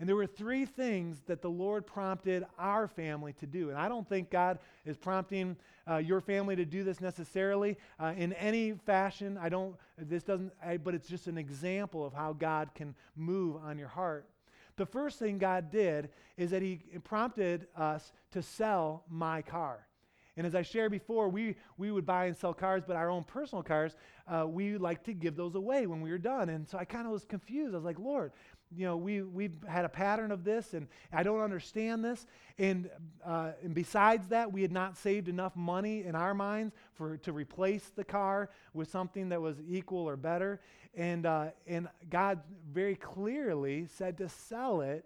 And 0.00 0.08
there 0.08 0.14
were 0.14 0.26
three 0.26 0.64
things 0.64 1.22
that 1.26 1.42
the 1.42 1.50
Lord 1.50 1.86
prompted 1.86 2.44
our 2.56 2.86
family 2.86 3.32
to 3.34 3.46
do. 3.46 3.70
And 3.70 3.78
I 3.78 3.88
don't 3.88 4.08
think 4.08 4.30
God 4.30 4.60
is 4.84 4.96
prompting 4.96 5.56
uh, 5.90 5.96
your 5.96 6.20
family 6.20 6.54
to 6.54 6.64
do 6.64 6.84
this 6.84 7.00
necessarily 7.00 7.76
uh, 7.98 8.12
in 8.16 8.32
any 8.34 8.72
fashion. 8.86 9.36
I 9.40 9.48
don't, 9.48 9.74
this 9.96 10.22
doesn't, 10.22 10.52
I, 10.64 10.76
but 10.76 10.94
it's 10.94 11.08
just 11.08 11.26
an 11.26 11.36
example 11.36 12.06
of 12.06 12.12
how 12.12 12.32
God 12.32 12.70
can 12.74 12.94
move 13.16 13.56
on 13.56 13.76
your 13.76 13.88
heart. 13.88 14.28
The 14.76 14.86
first 14.86 15.18
thing 15.18 15.38
God 15.38 15.72
did 15.72 16.10
is 16.36 16.52
that 16.52 16.62
He 16.62 16.76
prompted 17.02 17.66
us 17.76 18.12
to 18.30 18.40
sell 18.40 19.02
my 19.10 19.42
car. 19.42 19.88
And 20.36 20.46
as 20.46 20.54
I 20.54 20.62
shared 20.62 20.92
before, 20.92 21.28
we, 21.28 21.56
we 21.78 21.90
would 21.90 22.06
buy 22.06 22.26
and 22.26 22.36
sell 22.36 22.54
cars, 22.54 22.84
but 22.86 22.94
our 22.94 23.10
own 23.10 23.24
personal 23.24 23.64
cars, 23.64 23.96
uh, 24.28 24.46
we 24.46 24.78
like 24.78 25.02
to 25.02 25.12
give 25.12 25.34
those 25.34 25.56
away 25.56 25.88
when 25.88 26.00
we 26.00 26.12
were 26.12 26.18
done. 26.18 26.48
And 26.48 26.66
so 26.68 26.78
I 26.78 26.84
kind 26.84 27.06
of 27.06 27.12
was 27.12 27.24
confused. 27.24 27.74
I 27.74 27.78
was 27.78 27.84
like, 27.84 27.98
Lord, 27.98 28.30
you 28.74 28.84
know, 28.84 28.96
we, 28.96 29.22
we've 29.22 29.56
had 29.66 29.84
a 29.84 29.88
pattern 29.88 30.30
of 30.30 30.44
this 30.44 30.74
and 30.74 30.88
I 31.12 31.22
don't 31.22 31.40
understand 31.40 32.04
this. 32.04 32.26
And, 32.58 32.90
uh, 33.24 33.52
and 33.62 33.74
besides 33.74 34.28
that, 34.28 34.52
we 34.52 34.62
had 34.62 34.72
not 34.72 34.96
saved 34.96 35.28
enough 35.28 35.56
money 35.56 36.04
in 36.04 36.14
our 36.14 36.34
minds 36.34 36.74
for, 36.94 37.16
to 37.18 37.32
replace 37.32 37.84
the 37.94 38.04
car 38.04 38.50
with 38.74 38.90
something 38.90 39.30
that 39.30 39.40
was 39.40 39.56
equal 39.68 40.08
or 40.08 40.16
better. 40.16 40.60
And, 40.94 41.26
uh, 41.26 41.48
and 41.66 41.88
God 42.10 42.40
very 42.70 42.96
clearly 42.96 43.86
said 43.86 44.18
to 44.18 44.28
sell 44.28 44.80
it. 44.80 45.04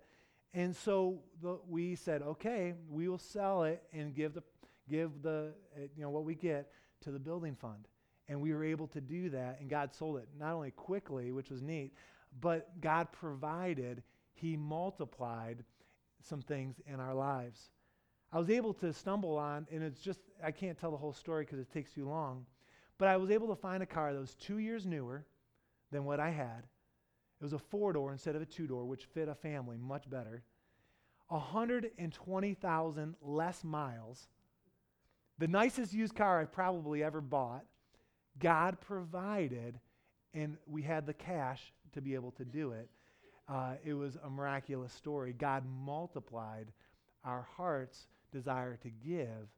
And 0.55 0.75
so 0.77 1.21
the, 1.41 1.59
we 1.69 1.95
said, 1.95 2.23
okay, 2.23 2.75
we 2.91 3.09
will 3.09 3.19
sell 3.19 3.65
it 3.65 3.83
and 3.93 4.15
give 4.15 4.35
the, 4.35 4.43
give 4.89 5.23
the, 5.23 5.53
uh, 5.77 5.81
you 5.97 6.03
know, 6.03 6.11
what 6.11 6.25
we 6.25 6.35
get 6.35 6.71
to 7.03 7.11
the 7.11 7.19
building 7.19 7.57
fund. 7.57 7.87
And 8.29 8.41
we 8.41 8.53
were 8.53 8.65
able 8.65 8.87
to 8.89 9.01
do 9.01 9.31
that, 9.31 9.59
and 9.61 9.69
God 9.69 9.93
sold 9.95 10.19
it 10.19 10.29
not 10.39 10.53
only 10.55 10.71
quickly, 10.71 11.33
which 11.33 11.51
was 11.51 11.61
neat, 11.61 11.93
but 12.41 12.81
God 12.81 13.13
provided, 13.13 14.03
He 14.33 14.57
multiplied 14.57 15.65
some 16.21 16.41
things 16.41 16.81
in 16.87 17.01
our 17.01 17.15
lives. 17.15 17.71
I 18.33 18.39
was 18.39 18.49
able 18.49 18.73
to 18.75 18.93
stumble 18.93 19.37
on, 19.37 19.67
and 19.71 19.83
it's 19.83 20.01
just, 20.01 20.21
I 20.43 20.51
can't 20.51 20.79
tell 20.79 20.91
the 20.91 20.97
whole 20.97 21.13
story 21.13 21.45
because 21.45 21.59
it 21.59 21.71
takes 21.73 21.93
too 21.93 22.09
long, 22.09 22.47
but 22.97 23.09
I 23.09 23.17
was 23.17 23.31
able 23.31 23.49
to 23.49 23.57
find 23.57 23.83
a 23.83 23.87
car 23.87 24.13
that 24.13 24.21
was 24.21 24.35
two 24.35 24.59
years 24.59 24.87
newer 24.87 25.27
than 25.91 26.05
what 26.05 26.21
I 26.21 26.31
had. 26.31 26.65
It 27.41 27.45
was 27.45 27.53
a 27.53 27.59
four 27.59 27.93
door 27.93 28.13
instead 28.13 28.37
of 28.37 28.43
a 28.43 28.47
two 28.47 28.67
door, 28.67 28.85
which 28.85 29.05
fit 29.05 29.29
a 29.29 29.35
family 29.35 29.77
much 29.77 30.09
better. 30.09 30.45
120,000 31.29 33.15
less 33.21 33.65
miles. 33.65 34.29
The 35.39 35.49
nicest 35.49 35.93
used 35.93 36.15
car 36.15 36.41
I've 36.41 36.53
probably 36.53 37.03
ever 37.03 37.21
bought. 37.21 37.65
God 38.39 38.81
provided, 38.81 39.81
and 40.33 40.57
we 40.67 40.83
had 40.83 41.07
the 41.07 41.15
cash 41.15 41.73
to 41.93 42.01
be 42.01 42.15
able 42.15 42.33
to 42.33 42.45
do 42.45 42.73
it. 42.73 42.89
Uh, 43.49 43.75
it 43.85 43.95
was 43.95 44.17
a 44.25 44.31
miraculous 44.31 44.93
story. 44.93 45.33
God 45.33 45.65
multiplied 45.85 46.69
our 47.25 47.47
heart's 47.57 48.07
desire 48.33 48.79
to 48.83 48.91
give, 48.91 49.49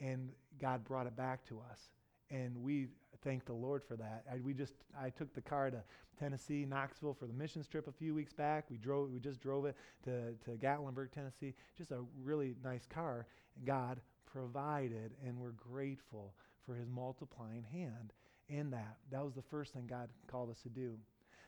and 0.00 0.30
God 0.60 0.84
brought 0.84 1.06
it 1.06 1.16
back 1.16 1.44
to 1.46 1.60
us. 1.70 1.90
And 2.30 2.56
we 2.62 2.86
thank 3.24 3.44
the 3.44 3.52
Lord 3.52 3.82
for 3.82 3.96
that. 3.96 4.24
I, 4.30 4.40
we 4.40 4.54
just 4.54 4.74
I 5.00 5.10
took 5.10 5.34
the 5.34 5.40
car 5.40 5.70
to 5.70 5.82
Tennessee, 6.18 6.64
Knoxville 6.68 7.14
for 7.14 7.26
the 7.26 7.32
missions 7.32 7.66
trip 7.66 7.88
a 7.88 7.92
few 7.92 8.14
weeks 8.14 8.32
back. 8.32 8.66
We 8.70 8.76
drove 8.76 9.10
we 9.10 9.18
just 9.18 9.40
drove 9.40 9.64
it 9.64 9.74
to, 10.04 10.32
to 10.44 10.56
Gatlinburg, 10.58 11.10
Tennessee. 11.10 11.54
Just 11.76 11.90
a 11.90 12.00
really 12.22 12.54
nice 12.62 12.86
car. 12.86 13.26
God 13.64 14.00
provided, 14.30 15.12
and 15.26 15.36
we're 15.38 15.50
grateful 15.52 16.34
for 16.64 16.74
his 16.74 16.88
multiplying 16.88 17.64
hand 17.64 18.12
in 18.48 18.70
that. 18.70 18.96
That 19.10 19.24
was 19.24 19.34
the 19.34 19.42
first 19.42 19.72
thing 19.72 19.86
God 19.88 20.08
called 20.28 20.50
us 20.50 20.60
to 20.62 20.68
do. 20.68 20.96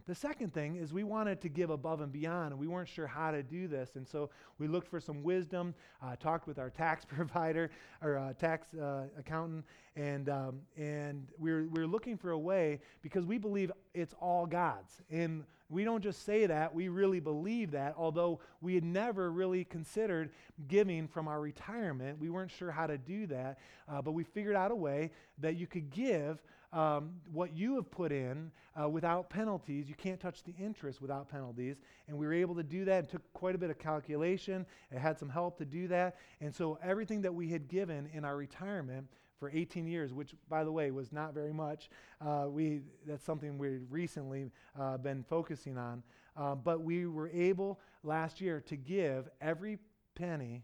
The 0.06 0.14
second 0.14 0.52
thing 0.52 0.76
is 0.76 0.92
we 0.92 1.04
wanted 1.04 1.40
to 1.42 1.48
give 1.48 1.70
above 1.70 2.00
and 2.00 2.12
beyond, 2.12 2.52
and 2.52 2.60
we 2.60 2.66
weren't 2.66 2.88
sure 2.88 3.06
how 3.06 3.30
to 3.30 3.42
do 3.42 3.68
this. 3.68 3.90
And 3.94 4.06
so 4.06 4.30
we 4.58 4.66
looked 4.66 4.88
for 4.88 5.00
some 5.00 5.22
wisdom, 5.22 5.74
uh, 6.02 6.16
talked 6.16 6.46
with 6.46 6.58
our 6.58 6.70
tax 6.84 7.04
provider 7.04 7.70
or 8.02 8.18
uh, 8.18 8.32
tax 8.34 8.74
uh, 8.74 9.04
accountant, 9.18 9.64
and, 9.96 10.28
um, 10.28 10.60
and 10.76 11.28
we 11.38 11.52
we're, 11.52 11.68
we're 11.68 11.86
looking 11.86 12.16
for 12.16 12.30
a 12.30 12.38
way 12.38 12.80
because 13.02 13.26
we 13.26 13.38
believe 13.38 13.70
it's 13.94 14.14
all 14.20 14.46
God's. 14.46 15.00
And 15.10 15.44
we 15.72 15.84
don't 15.84 16.02
just 16.02 16.26
say 16.26 16.46
that, 16.46 16.74
we 16.74 16.88
really 16.88 17.20
believe 17.20 17.70
that, 17.70 17.94
although 17.96 18.40
we 18.60 18.74
had 18.74 18.84
never 18.84 19.30
really 19.30 19.64
considered 19.64 20.30
giving 20.68 21.08
from 21.08 21.28
our 21.28 21.40
retirement. 21.40 22.18
We 22.20 22.28
weren't 22.28 22.50
sure 22.50 22.70
how 22.70 22.86
to 22.86 22.98
do 22.98 23.26
that, 23.28 23.58
uh, 23.88 24.02
but 24.02 24.12
we 24.12 24.22
figured 24.22 24.54
out 24.54 24.70
a 24.70 24.76
way 24.76 25.10
that 25.38 25.56
you 25.56 25.66
could 25.66 25.90
give 25.90 26.42
um, 26.72 27.10
what 27.32 27.54
you 27.54 27.76
have 27.76 27.90
put 27.90 28.12
in 28.12 28.50
uh, 28.80 28.88
without 28.88 29.28
penalties. 29.28 29.88
You 29.88 29.94
can't 29.94 30.18
touch 30.18 30.42
the 30.42 30.54
interest 30.58 31.00
without 31.00 31.28
penalties. 31.28 31.76
And 32.08 32.16
we 32.16 32.26
were 32.26 32.32
able 32.32 32.54
to 32.54 32.62
do 32.62 32.84
that. 32.86 33.04
It 33.04 33.10
took 33.10 33.32
quite 33.32 33.54
a 33.54 33.58
bit 33.58 33.70
of 33.70 33.78
calculation. 33.78 34.64
It 34.90 34.98
had 34.98 35.18
some 35.18 35.28
help 35.28 35.58
to 35.58 35.64
do 35.64 35.88
that. 35.88 36.16
And 36.40 36.54
so 36.54 36.78
everything 36.82 37.22
that 37.22 37.34
we 37.34 37.48
had 37.48 37.68
given 37.68 38.08
in 38.12 38.24
our 38.24 38.36
retirement 38.36 39.06
for 39.38 39.50
18 39.50 39.86
years, 39.86 40.12
which, 40.12 40.34
by 40.48 40.64
the 40.64 40.72
way, 40.72 40.90
was 40.90 41.12
not 41.12 41.34
very 41.34 41.52
much. 41.52 41.90
Uh, 42.24 42.46
we, 42.48 42.82
that's 43.06 43.24
something 43.24 43.58
we've 43.58 43.82
recently 43.90 44.50
uh, 44.78 44.96
been 44.96 45.24
focusing 45.24 45.76
on. 45.76 46.02
Uh, 46.36 46.54
but 46.54 46.80
we 46.82 47.06
were 47.06 47.28
able 47.28 47.80
last 48.04 48.40
year 48.40 48.60
to 48.60 48.76
give 48.76 49.28
every 49.40 49.78
penny 50.14 50.62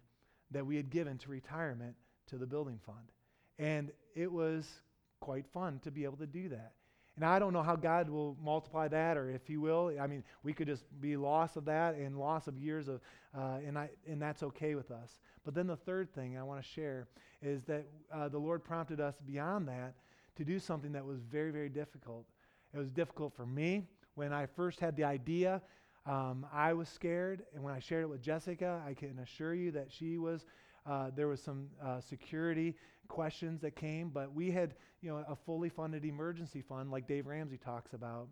that 0.51 0.65
we 0.65 0.77
had 0.77 0.89
given 0.91 1.19
to 1.19 1.31
retirement 1.31 1.95
to 2.29 2.37
the 2.39 2.47
building 2.47 2.79
fund. 2.87 3.13
And 3.59 3.91
it 4.15 4.31
was 4.31 4.81
quite 5.21 5.47
fun 5.47 5.81
to 5.81 5.91
be 5.91 6.05
able 6.05 6.17
to 6.19 6.27
do 6.27 6.49
that. 6.51 6.73
And 7.17 7.25
I 7.25 7.41
don't 7.41 7.53
know 7.53 7.65
how 7.65 7.75
God 7.75 8.09
will 8.09 8.37
multiply 8.41 8.87
that 8.89 9.17
or 9.17 9.29
if 9.29 9.45
He 9.45 9.57
will. 9.57 9.93
I 10.01 10.07
mean, 10.07 10.23
we 10.45 10.53
could 10.53 10.69
just 10.69 10.85
be 11.01 11.17
loss 11.17 11.57
of 11.57 11.65
that 11.65 11.97
and 11.97 12.17
loss 12.17 12.47
of 12.47 12.57
years 12.57 12.87
of, 12.87 13.01
uh, 13.37 13.59
and, 13.67 13.77
I, 13.77 13.91
and 14.07 14.23
that's 14.23 14.45
okay 14.45 14.77
with 14.77 14.93
us. 14.93 15.19
But 15.45 15.55
then 15.55 15.67
the 15.67 15.77
third 15.77 16.15
thing 16.15 16.39
I 16.39 16.45
want 16.45 16.63
to 16.63 16.69
share 16.69 17.09
is 17.43 17.65
that 17.65 17.87
uh, 18.15 18.29
the 18.29 18.39
Lord 18.39 18.63
prompted 18.63 19.01
us 19.01 19.17
beyond 19.27 19.67
that 19.67 19.95
to 20.37 20.45
do 20.45 20.61
something 20.61 20.93
that 20.93 21.05
was 21.05 21.19
very, 21.21 21.51
very 21.51 21.69
difficult. 21.69 22.25
It 22.73 22.79
was 22.79 22.93
difficult 22.93 23.33
for 23.35 23.47
me. 23.47 23.83
When 24.15 24.33
I 24.33 24.47
first 24.47 24.79
had 24.79 24.95
the 24.97 25.05
idea, 25.05 25.61
um, 26.07 26.47
I 26.53 26.73
was 26.73 26.89
scared. 26.89 27.43
And 27.53 27.65
when 27.65 27.75
I 27.75 27.81
shared 27.81 28.05
it 28.05 28.09
with 28.09 28.23
Jessica, 28.23 28.81
I 28.87 28.95
can 28.95 29.19
assure 29.19 29.55
you 29.55 29.73
that 29.73 29.91
she 29.91 30.19
was, 30.19 30.45
uh, 30.87 31.11
there 31.15 31.29
was 31.29 31.43
some 31.43 31.69
uh, 31.85 32.01
security 32.01 32.77
questions 33.09 33.61
that 33.63 33.77
came, 33.77 34.11
but 34.11 34.33
we 34.35 34.51
had, 34.51 34.75
you 35.01 35.11
know, 35.11 35.25
a 35.29 35.37
fully 35.37 35.69
funded 35.69 36.05
emergency 36.05 36.63
fund 36.63 36.91
like 36.91 37.07
Dave 37.07 37.27
Ramsey 37.27 37.57
talks 37.57 37.93
about, 37.93 38.29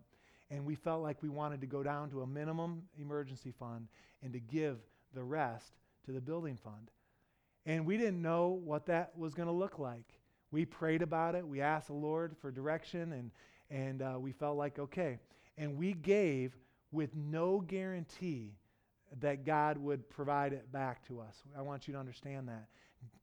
and 0.49 0.65
we 0.65 0.75
felt 0.75 1.01
like 1.01 1.21
we 1.21 1.29
wanted 1.29 1.61
to 1.61 1.67
go 1.67 1.83
down 1.83 2.09
to 2.11 2.21
a 2.21 2.27
minimum 2.27 2.83
emergency 2.99 3.51
fund 3.51 3.87
and 4.23 4.33
to 4.33 4.39
give 4.39 4.77
the 5.13 5.23
rest 5.23 5.73
to 6.05 6.11
the 6.11 6.21
building 6.21 6.57
fund. 6.57 6.91
And 7.65 7.85
we 7.85 7.97
didn't 7.97 8.21
know 8.21 8.59
what 8.63 8.85
that 8.85 9.17
was 9.17 9.33
going 9.33 9.47
to 9.47 9.53
look 9.53 9.77
like. 9.77 10.05
We 10.51 10.63
prayed 10.63 11.01
about 11.01 11.35
it. 11.35 11.45
We 11.45 11.61
asked 11.61 11.87
the 11.87 11.93
Lord 11.93 12.35
for 12.39 12.51
direction, 12.51 13.11
and 13.13 13.31
and 13.69 14.01
uh, 14.01 14.17
we 14.17 14.31
felt 14.31 14.57
like 14.57 14.79
okay. 14.79 15.19
And 15.57 15.77
we 15.77 15.93
gave 15.93 16.55
with 16.91 17.15
no 17.15 17.59
guarantee 17.59 18.53
that 19.21 19.45
God 19.45 19.77
would 19.77 20.09
provide 20.09 20.53
it 20.53 20.71
back 20.71 21.05
to 21.07 21.19
us. 21.19 21.35
I 21.57 21.61
want 21.61 21.87
you 21.87 21.93
to 21.93 21.99
understand 21.99 22.47
that. 22.47 22.67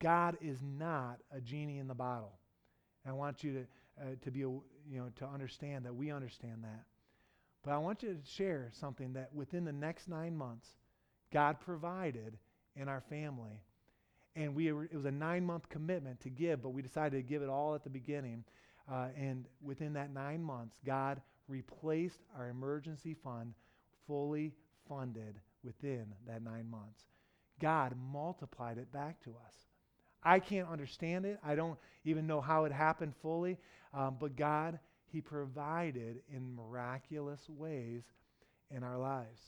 God 0.01 0.37
is 0.41 0.59
not 0.63 1.19
a 1.33 1.41
genie 1.41 1.79
in 1.79 1.89
the 1.89 1.95
bottle. 1.95 2.33
I 3.07 3.13
want 3.13 3.45
you 3.45 3.53
to, 3.53 3.61
uh, 4.01 4.05
to 4.23 4.31
be, 4.31 4.41
you 4.41 4.63
know, 4.91 5.11
to 5.17 5.27
understand 5.27 5.85
that 5.85 5.95
we 5.95 6.11
understand 6.11 6.65
that. 6.65 6.85
But 7.63 7.73
I 7.73 7.79
want 7.79 8.03
you 8.03 8.15
to 8.15 8.19
share 8.37 8.71
something 8.79 9.13
that 9.15 9.35
within 9.35 9.65
the 9.65 9.73
next 9.73 10.09
nine 10.09 10.37
months, 10.37 10.67
God 11.33 11.61
provided 11.61 12.39
in 12.77 12.89
our 12.89 13.03
family. 13.09 13.63
And 14.37 14.55
we 14.55 14.69
it 14.69 14.95
was 14.95 15.05
a 15.05 15.11
nine 15.11 15.45
month 15.45 15.69
commitment 15.69 16.21
to 16.21 16.31
give, 16.31 16.63
but 16.63 16.71
we 16.71 16.83
decided 16.83 17.17
to 17.17 17.23
give 17.23 17.43
it 17.43 17.49
all 17.49 17.75
at 17.75 17.85
the 17.85 17.91
beginning. 17.91 18.45
Uh, 18.91 19.09
and 19.17 19.47
within 19.63 19.95
that 19.95 20.13
nine 20.13 20.43
months, 20.43 20.77
God 20.85 21.21
replaced 21.49 22.21
our 22.37 22.49
emergency 22.49 23.15
fund 23.23 23.55
fully 24.07 24.53
funded 24.89 25.41
within 25.65 26.07
that 26.27 26.43
nine 26.43 26.69
months. 26.71 27.05
God 27.61 27.95
multiplied 28.13 28.79
it 28.79 28.93
back 28.93 29.23
to 29.25 29.31
us. 29.31 29.55
I 30.23 30.39
can't 30.39 30.69
understand 30.69 31.27
it. 31.27 31.39
I 31.45 31.55
don't 31.55 31.79
even 32.05 32.27
know 32.27 32.41
how 32.41 32.65
it 32.65 32.73
happened 32.73 33.15
fully. 33.21 33.59
Um, 33.93 34.17
but 34.19 34.37
God, 34.37 34.79
He 35.07 35.21
provided 35.21 36.23
in 36.33 36.55
miraculous 36.55 37.49
ways 37.49 38.03
in 38.71 38.83
our 38.83 38.99
lives. 38.99 39.41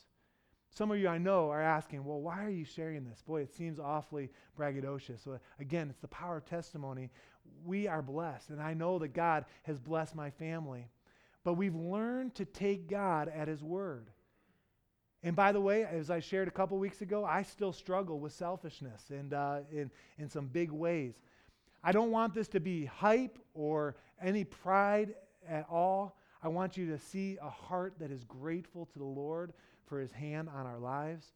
Some 0.69 0.91
of 0.91 0.99
you 0.99 1.07
I 1.07 1.17
know 1.17 1.49
are 1.49 1.61
asking, 1.61 2.03
well, 2.05 2.21
why 2.21 2.43
are 2.43 2.51
you 2.51 2.65
sharing 2.65 3.03
this? 3.03 3.23
Boy, 3.23 3.41
it 3.41 3.53
seems 3.55 3.79
awfully 3.79 4.29
braggadocious. 4.57 5.23
So 5.23 5.39
again, 5.59 5.89
it's 5.89 5.99
the 5.99 6.07
power 6.07 6.37
of 6.37 6.45
testimony. 6.45 7.09
We 7.65 7.87
are 7.87 8.01
blessed, 8.01 8.49
and 8.49 8.61
I 8.61 8.73
know 8.73 8.99
that 8.99 9.13
God 9.13 9.45
has 9.63 9.79
blessed 9.79 10.15
my 10.15 10.29
family. 10.29 10.87
But 11.43 11.53
we've 11.53 11.75
learned 11.75 12.35
to 12.35 12.45
take 12.45 12.89
God 12.89 13.31
at 13.33 13.47
His 13.47 13.63
word. 13.63 14.09
And 15.27 15.35
by 15.35 15.51
the 15.51 15.59
way, 15.59 15.83
as 15.83 16.09
I 16.09 16.21
shared 16.21 16.47
a 16.47 16.51
couple 16.51 16.77
weeks 16.77 17.01
ago, 17.01 17.25
I 17.25 17.43
still 17.43 17.73
struggle 17.73 18.17
with 18.17 18.31
selfishness 18.31 19.09
and 19.09 19.33
uh, 19.33 19.57
in, 19.69 19.91
in 20.17 20.29
some 20.29 20.47
big 20.47 20.71
ways. 20.71 21.15
I 21.83 21.91
don't 21.91 22.11
want 22.11 22.33
this 22.33 22.47
to 22.47 22.61
be 22.61 22.85
hype 22.85 23.37
or 23.53 23.97
any 24.21 24.45
pride 24.45 25.15
at 25.45 25.65
all. 25.69 26.15
I 26.41 26.47
want 26.47 26.77
you 26.77 26.89
to 26.91 26.97
see 26.97 27.37
a 27.41 27.49
heart 27.49 27.95
that 27.99 28.09
is 28.09 28.23
grateful 28.23 28.85
to 28.85 28.99
the 28.99 29.03
Lord 29.03 29.51
for 29.85 29.99
his 29.99 30.13
hand 30.13 30.47
on 30.47 30.65
our 30.65 30.79
lives. 30.79 31.33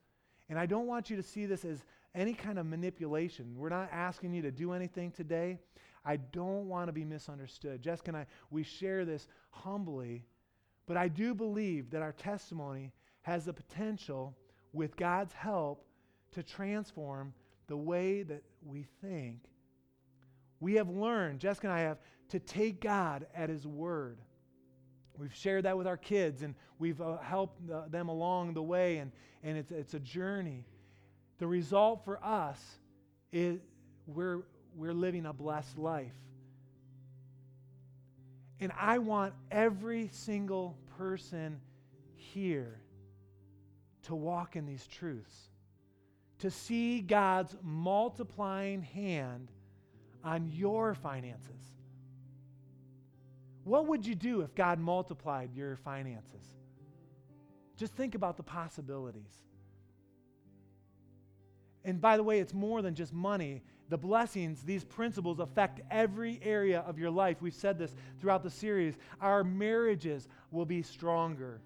And 0.47 0.57
I 0.57 0.67
don't 0.67 0.87
want 0.87 1.09
you 1.09 1.17
to 1.17 1.23
see 1.23 1.45
this 1.45 1.65
as 1.65 1.83
any 2.15 2.33
kind 2.33 2.59
of 2.59 2.65
manipulation. 2.65 3.55
We're 3.57 3.67
not 3.67 3.89
asking 3.91 4.33
you 4.33 4.41
to 4.43 4.51
do 4.51 4.71
anything 4.71 5.11
today. 5.11 5.57
I 6.05 6.15
don't 6.15 6.69
want 6.69 6.87
to 6.87 6.93
be 6.93 7.03
misunderstood. 7.03 7.81
Jessica 7.81 8.11
and 8.11 8.17
I, 8.19 8.25
we 8.51 8.63
share 8.63 9.03
this 9.03 9.27
humbly, 9.49 10.23
but 10.87 10.95
I 10.95 11.09
do 11.09 11.35
believe 11.35 11.89
that 11.89 12.01
our 12.01 12.13
testimony 12.13 12.93
has 13.21 13.45
the 13.45 13.53
potential, 13.53 14.35
with 14.73 14.95
God's 14.95 15.33
help, 15.33 15.85
to 16.31 16.43
transform 16.43 17.33
the 17.67 17.77
way 17.77 18.23
that 18.23 18.43
we 18.65 18.85
think. 19.01 19.39
We 20.59 20.75
have 20.75 20.89
learned, 20.89 21.39
Jessica 21.39 21.67
and 21.67 21.73
I 21.73 21.81
have, 21.81 21.99
to 22.29 22.39
take 22.39 22.81
God 22.81 23.25
at 23.35 23.49
His 23.49 23.67
word. 23.67 24.19
We've 25.17 25.33
shared 25.33 25.65
that 25.65 25.77
with 25.77 25.87
our 25.87 25.97
kids 25.97 26.41
and 26.41 26.55
we've 26.79 27.01
uh, 27.01 27.17
helped 27.17 27.69
uh, 27.69 27.87
them 27.89 28.09
along 28.09 28.53
the 28.53 28.63
way, 28.63 28.97
and, 28.97 29.11
and 29.43 29.57
it's, 29.57 29.71
it's 29.71 29.93
a 29.93 29.99
journey. 29.99 30.65
The 31.37 31.47
result 31.47 32.05
for 32.05 32.23
us 32.23 32.59
is 33.31 33.59
we're, 34.07 34.43
we're 34.75 34.93
living 34.93 35.25
a 35.25 35.33
blessed 35.33 35.77
life. 35.77 36.13
And 38.59 38.71
I 38.79 38.99
want 38.99 39.33
every 39.49 40.09
single 40.11 40.77
person 40.97 41.59
here 42.15 42.79
to 44.03 44.15
walk 44.15 44.55
in 44.55 44.65
these 44.65 44.87
truths, 44.87 45.49
to 46.39 46.49
see 46.49 47.01
God's 47.01 47.55
multiplying 47.61 48.81
hand 48.81 49.51
on 50.23 50.47
your 50.47 50.93
finances. 50.93 51.61
What 53.63 53.87
would 53.87 54.05
you 54.05 54.15
do 54.15 54.41
if 54.41 54.55
God 54.55 54.79
multiplied 54.79 55.53
your 55.53 55.75
finances? 55.75 56.45
Just 57.77 57.93
think 57.93 58.15
about 58.15 58.37
the 58.37 58.43
possibilities. 58.43 59.33
And 61.83 61.99
by 61.99 62.17
the 62.17 62.23
way, 62.23 62.39
it's 62.39 62.53
more 62.53 62.81
than 62.81 62.95
just 62.95 63.13
money. 63.13 63.63
The 63.89 63.97
blessings, 63.97 64.61
these 64.63 64.83
principles 64.83 65.39
affect 65.39 65.81
every 65.89 66.39
area 66.43 66.81
of 66.81 66.97
your 66.97 67.09
life. 67.09 67.41
We've 67.41 67.53
said 67.53 67.77
this 67.77 67.95
throughout 68.19 68.43
the 68.43 68.49
series. 68.49 68.95
Our 69.19 69.43
marriages 69.43 70.27
will 70.51 70.65
be 70.65 70.81
stronger. 70.81 71.61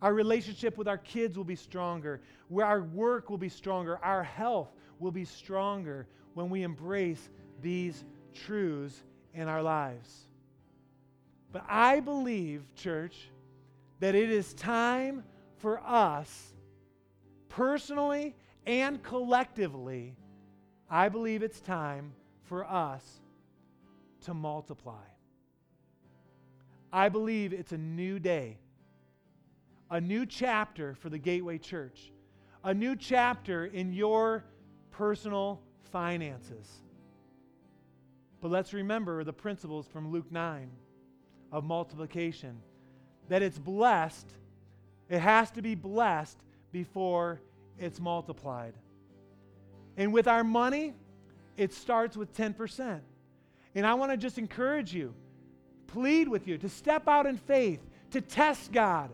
Our 0.00 0.14
relationship 0.14 0.78
with 0.78 0.88
our 0.88 0.98
kids 0.98 1.36
will 1.36 1.44
be 1.44 1.56
stronger. 1.56 2.20
Where 2.48 2.66
our 2.66 2.82
work 2.82 3.30
will 3.30 3.38
be 3.38 3.48
stronger. 3.48 3.98
Our 4.02 4.22
health 4.22 4.70
will 4.98 5.10
be 5.10 5.24
stronger 5.24 6.06
when 6.34 6.50
we 6.50 6.62
embrace 6.62 7.30
these 7.60 8.04
truths 8.32 9.02
in 9.34 9.48
our 9.48 9.62
lives. 9.62 10.28
But 11.52 11.64
I 11.68 12.00
believe, 12.00 12.62
church, 12.74 13.30
that 14.00 14.14
it 14.14 14.30
is 14.30 14.54
time 14.54 15.24
for 15.56 15.80
us, 15.80 16.54
personally 17.48 18.36
and 18.66 19.02
collectively, 19.02 20.14
I 20.90 21.08
believe 21.08 21.42
it's 21.42 21.60
time 21.60 22.12
for 22.44 22.64
us 22.64 23.02
to 24.22 24.34
multiply. 24.34 24.94
I 26.92 27.08
believe 27.08 27.52
it's 27.52 27.72
a 27.72 27.78
new 27.78 28.18
day, 28.18 28.58
a 29.90 30.00
new 30.00 30.26
chapter 30.26 30.94
for 30.94 31.08
the 31.08 31.18
Gateway 31.18 31.58
Church, 31.58 32.12
a 32.64 32.74
new 32.74 32.96
chapter 32.96 33.66
in 33.66 33.92
your 33.92 34.44
personal 34.90 35.60
finances. 35.90 36.82
But 38.40 38.50
let's 38.50 38.72
remember 38.72 39.24
the 39.24 39.32
principles 39.32 39.86
from 39.86 40.12
Luke 40.12 40.30
9 40.30 40.70
of 41.50 41.64
multiplication 41.64 42.60
that 43.28 43.42
it's 43.42 43.58
blessed, 43.58 44.26
it 45.08 45.18
has 45.18 45.50
to 45.52 45.62
be 45.62 45.74
blessed 45.74 46.38
before 46.72 47.40
it's 47.78 48.00
multiplied. 48.00 48.74
And 49.96 50.12
with 50.12 50.28
our 50.28 50.44
money, 50.44 50.94
it 51.56 51.72
starts 51.72 52.16
with 52.16 52.34
10%. 52.34 53.00
And 53.74 53.86
I 53.86 53.94
want 53.94 54.12
to 54.12 54.16
just 54.16 54.38
encourage 54.38 54.94
you, 54.94 55.14
plead 55.86 56.28
with 56.28 56.46
you 56.46 56.58
to 56.58 56.68
step 56.68 57.08
out 57.08 57.26
in 57.26 57.36
faith, 57.36 57.80
to 58.12 58.20
test 58.20 58.72
God. 58.72 59.10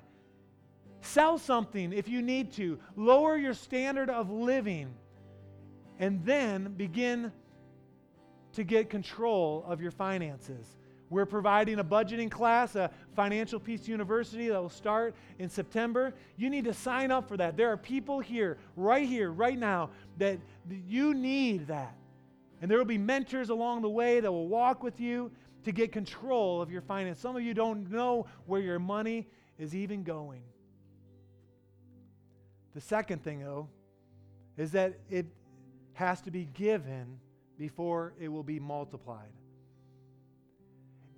Sell 1.05 1.37
something 1.39 1.93
if 1.93 2.09
you 2.09 2.23
need 2.23 2.53
to, 2.55 2.79
lower 2.97 3.37
your 3.37 3.53
standard 3.53 4.09
of 4.09 4.31
living, 4.31 4.95
and 5.99 6.25
then 6.25 6.73
begin 6.75 7.31
to 8.55 8.65
get 8.65 8.89
control 8.89 9.65
of 9.69 9.83
your 9.83 9.91
finances. 9.91 10.77
We're 11.11 11.27
providing 11.27 11.79
a 11.79 11.85
budgeting 11.85 12.31
class, 12.31 12.75
a 12.75 12.91
Financial 13.15 13.61
Peace 13.61 13.87
University 13.87 14.49
that 14.49 14.61
will 14.61 14.71
start 14.71 15.15
in 15.39 15.51
September. 15.51 16.15
You 16.39 16.49
need 16.49 16.65
to 16.65 16.75
sign 16.75 17.11
up 17.11 17.29
for 17.29 17.37
that. 17.37 17.57
There 17.57 17.71
are 17.71 17.77
people 17.77 18.21
here, 18.21 18.57
right 18.75 19.07
here, 19.07 19.31
right 19.31 19.59
now, 19.59 19.91
that 20.19 20.39
you 20.89 21.13
need 21.13 21.67
that. 21.67 21.95
And 22.63 22.71
there 22.71 22.79
will 22.79 22.87
be 22.87 22.99
mentors 22.99 23.51
along 23.51 23.83
the 23.83 23.91
way 23.91 24.21
that 24.21 24.33
will 24.33 24.49
walk 24.49 24.83
with 24.83 24.99
you 24.99 25.31
to 25.65 25.73
get 25.73 25.93
control 25.93 26.63
of 26.63 26.71
your 26.71 26.81
finance. 26.81 27.21
Some 27.21 27.37
of 27.37 27.43
you 27.43 27.53
don't 27.53 27.91
know 27.91 28.27
where 28.47 28.63
your 28.63 28.79
money 28.79 29.27
is 29.59 29.75
even 29.75 30.03
going. 30.03 30.41
The 32.75 32.81
second 32.81 33.23
thing, 33.23 33.41
though, 33.41 33.69
is 34.57 34.73
that 34.73 34.99
it 35.09 35.27
has 35.95 36.21
to 36.23 36.31
be 36.31 36.47
given 36.47 37.19
before 37.57 38.15
it 38.21 38.29
will 38.29 38.43
be 38.43 38.59
multiplied. 38.59 39.31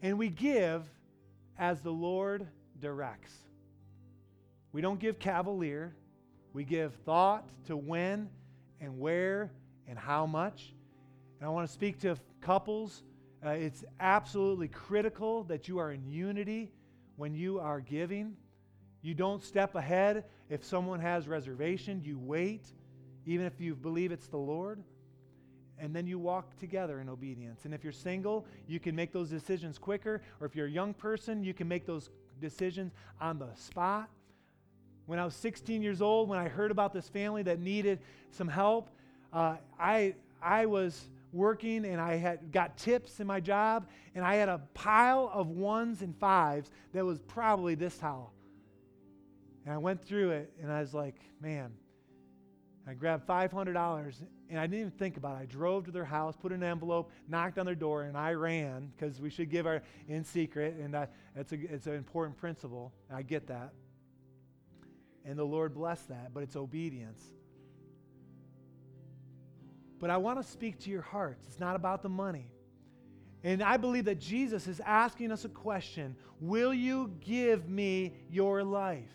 And 0.03 0.19
we 0.19 0.29
give 0.29 0.83
as 1.59 1.81
the 1.81 1.91
Lord 1.91 2.47
directs. 2.81 3.33
We 4.73 4.83
don't 4.83 5.01
give 5.01 5.19
cavalier. 5.19 5.95
We 6.53 6.65
give 6.65 6.95
thought 7.07 7.49
to 7.67 7.77
when 7.77 8.29
and 8.81 8.99
where 8.99 9.51
and 9.89 9.99
how 9.99 10.27
much. 10.27 10.75
And 11.39 11.47
I 11.47 11.51
want 11.51 11.67
to 11.67 11.73
speak 11.73 11.99
to 12.01 12.17
couples. 12.41 13.03
Uh, 13.45 13.51
it's 13.51 13.85
absolutely 14.01 14.69
critical 14.69 15.45
that 15.45 15.69
you 15.69 15.79
are 15.79 15.93
in 15.93 16.07
unity 16.07 16.73
when 17.17 17.35
you 17.35 17.59
are 17.59 17.81
giving. 17.81 18.37
You 19.07 19.15
don't 19.15 19.41
step 19.41 19.77
ahead 19.77 20.25
if 20.51 20.65
someone 20.65 20.99
has 20.99 21.29
reservation. 21.29 22.03
You 22.05 22.19
wait, 22.19 22.67
even 23.25 23.47
if 23.47 23.61
you 23.61 23.77
believe 23.77 24.11
it's 24.11 24.27
the 24.27 24.37
Lord 24.37 24.83
and 25.79 25.95
then 25.95 26.09
you 26.09 26.19
walk 26.19 26.59
together 26.59 26.99
in 26.99 27.09
obedience. 27.09 27.67
And 27.67 27.73
if 27.73 27.85
you're 27.85 27.93
single, 27.93 28.47
you 28.67 28.81
can 28.81 28.97
make 28.97 29.13
those 29.13 29.31
decisions 29.31 29.79
quicker. 29.79 30.23
Or 30.41 30.47
if 30.49 30.57
you're 30.57 30.67
a 30.67 30.71
young 30.71 30.93
person, 30.93 31.45
you 31.45 31.55
can 31.55 31.69
make 31.69 31.87
those 31.87 32.11
decisions 32.41 32.95
on 33.21 33.39
the 33.39 33.47
spot. 33.55 34.11
When 35.05 35.21
I 35.21 35.25
was 35.25 35.37
16 35.37 35.83
years 35.83 36.03
old, 36.03 36.29
when 36.29 36.41
I 36.41 36.49
heard 36.49 36.73
about 36.73 36.93
this 36.93 37.09
family 37.09 37.45
that 37.45 37.61
needed 37.61 38.01
some 38.33 38.49
help, 38.49 38.91
uh, 39.33 39.59
I, 39.79 40.17
I 40.43 40.67
was 40.67 41.07
working 41.33 41.85
and 41.85 42.01
I 42.01 42.17
had 42.17 42.51
got 42.51 42.77
tips 42.77 43.21
in 43.21 43.29
my 43.29 43.39
job, 43.39 43.87
and 44.17 44.25
I 44.25 44.35
had 44.35 44.49
a 44.49 44.63
pile 44.75 45.31
of 45.33 45.47
ones 45.47 46.03
and 46.03 46.13
fives 46.17 46.73
that 46.93 47.05
was 47.05 47.21
probably 47.21 47.77
this 47.77 47.97
tall. 47.99 48.33
And 49.67 49.75
I 49.75 49.79
went 49.79 50.03
through 50.03 50.31
it, 50.31 50.53
and 50.63 50.73
I 50.73 50.81
was 50.81 50.95
like, 50.95 51.17
man, 51.41 51.73
I 52.89 52.95
grabbed 52.95 53.27
$500 53.27 54.23
and 54.49 54.61
I 54.61 54.63
didn't 54.63 54.79
even 54.79 54.91
think 54.93 55.17
about 55.17 55.37
it. 55.37 55.43
I 55.43 55.47
drove 55.47 55.87
to 55.87 55.91
their 55.91 56.05
house, 56.05 56.37
put 56.37 56.53
an 56.53 56.63
envelope, 56.63 57.11
knocked 57.29 57.59
on 57.59 57.67
their 57.67 57.75
door, 57.75 58.03
and 58.03 58.17
I 58.17 58.35
ran 58.35 58.93
because 58.97 59.21
we 59.21 59.29
should 59.29 59.51
give 59.51 59.67
our 59.67 59.83
in 60.07 60.23
secret, 60.23 60.77
and 60.77 60.97
I, 60.97 61.09
it's, 61.35 61.51
a, 61.51 61.57
it's 61.57 61.89
an 61.89 61.95
important 61.95 62.39
principle. 62.39 62.93
I 63.13 63.23
get 63.23 63.49
that. 63.49 63.73
And 65.25 65.37
the 65.37 65.45
Lord 65.45 65.75
blessed 65.75 66.11
that, 66.11 66.33
but 66.33 66.45
it's 66.45 66.55
obedience. 66.55 67.21
But 69.99 70.11
I 70.11 70.19
want 70.19 70.41
to 70.41 70.49
speak 70.49 70.79
to 70.81 70.91
your 70.91 71.03
hearts. 71.03 71.45
It's 71.49 71.59
not 71.59 71.75
about 71.75 72.03
the 72.05 72.09
money. 72.09 72.53
And 73.43 73.63
I 73.65 73.79
believe 73.79 74.05
that 74.05 74.21
Jesus 74.21 74.69
is 74.69 74.81
asking 74.81 75.33
us 75.33 75.45
a 75.45 75.49
question 75.49 76.15
Will 76.41 76.73
you 76.73 77.13
give 77.21 77.69
me 77.69 78.15
your 78.31 78.63
life? 78.63 79.11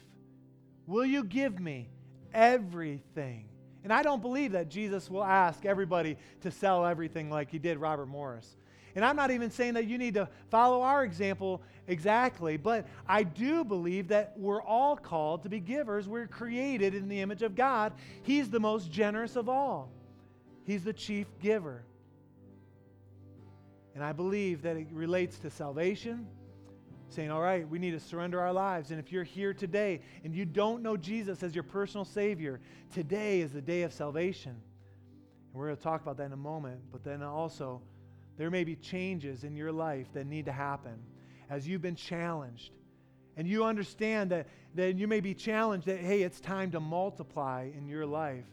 Will 0.92 1.06
you 1.06 1.24
give 1.24 1.58
me 1.58 1.88
everything? 2.34 3.46
And 3.86 3.94
I 3.94 4.04
don't 4.04 4.22
believe 4.22 4.52
that 4.52 4.68
Jesus 4.68 5.10
will 5.10 5.24
ask 5.24 5.66
everybody 5.66 6.18
to 6.42 6.52
sell 6.52 6.86
everything 6.86 7.30
like 7.30 7.50
he 7.50 7.60
did 7.60 7.78
Robert 7.78 8.08
Morris. 8.08 8.58
And 8.94 9.06
I'm 9.06 9.16
not 9.16 9.32
even 9.32 9.50
saying 9.52 9.76
that 9.76 9.86
you 9.86 9.98
need 9.98 10.16
to 10.16 10.28
follow 10.50 10.82
our 10.82 11.06
example 11.06 11.62
exactly, 11.88 12.58
but 12.58 12.86
I 13.08 13.24
do 13.24 13.64
believe 13.64 14.10
that 14.10 14.34
we're 14.36 14.62
all 14.62 14.98
called 14.98 15.44
to 15.44 15.50
be 15.50 15.62
givers. 15.62 16.10
We're 16.10 16.28
created 16.28 16.94
in 16.94 17.08
the 17.08 17.22
image 17.22 17.42
of 17.42 17.56
God. 17.56 17.94
He's 18.24 18.50
the 18.50 18.60
most 18.60 18.92
generous 18.92 19.38
of 19.38 19.48
all, 19.48 19.90
He's 20.66 20.84
the 20.84 20.94
chief 20.94 21.28
giver. 21.40 21.86
And 23.96 24.04
I 24.04 24.12
believe 24.12 24.62
that 24.64 24.76
it 24.76 24.88
relates 24.92 25.38
to 25.40 25.50
salvation 25.50 26.28
saying, 27.12 27.32
All 27.32 27.42
right, 27.42 27.68
we 27.68 27.80
need 27.80 27.92
to 27.92 28.00
surrender 28.00 28.40
our 28.40 28.54
lives. 28.54 28.92
And 28.92 29.00
if 29.00 29.12
you're 29.12 29.24
here 29.24 29.54
today 29.54 30.02
and 30.24 30.34
you 30.36 30.46
don't 30.46 30.82
know 30.82 30.98
Jesus 30.98 31.44
as 31.44 31.56
your 31.56 31.64
personal 31.64 32.06
Savior, 32.06 32.60
today 32.94 33.42
is 33.42 33.52
the 33.52 33.62
day 33.62 33.84
of 33.84 33.94
salvation. 33.94 34.52
And 34.52 35.54
we're 35.54 35.68
going 35.68 35.78
to 35.78 35.84
talk 35.84 36.02
about 36.02 36.18
that 36.18 36.26
in 36.26 36.34
a 36.34 36.38
moment. 36.38 36.82
But 36.92 37.04
then 37.04 37.22
also, 37.22 37.82
there 38.38 38.50
may 38.50 38.64
be 38.64 38.76
changes 38.76 39.44
in 39.44 39.56
your 39.56 39.72
life 39.72 40.08
that 40.14 40.26
need 40.26 40.46
to 40.46 40.52
happen 40.52 40.98
as 41.50 41.68
you've 41.68 41.82
been 41.82 41.96
challenged. 41.96 42.72
And 43.38 43.48
you 43.48 43.64
understand 43.64 44.32
that, 44.32 44.48
that 44.76 44.98
you 44.98 45.08
may 45.08 45.20
be 45.20 45.34
challenged 45.34 45.88
that, 45.88 46.00
hey, 46.00 46.24
it's 46.24 46.40
time 46.40 46.72
to 46.72 46.80
multiply 46.80 47.70
in 47.78 47.88
your 47.88 48.06
life. 48.06 48.46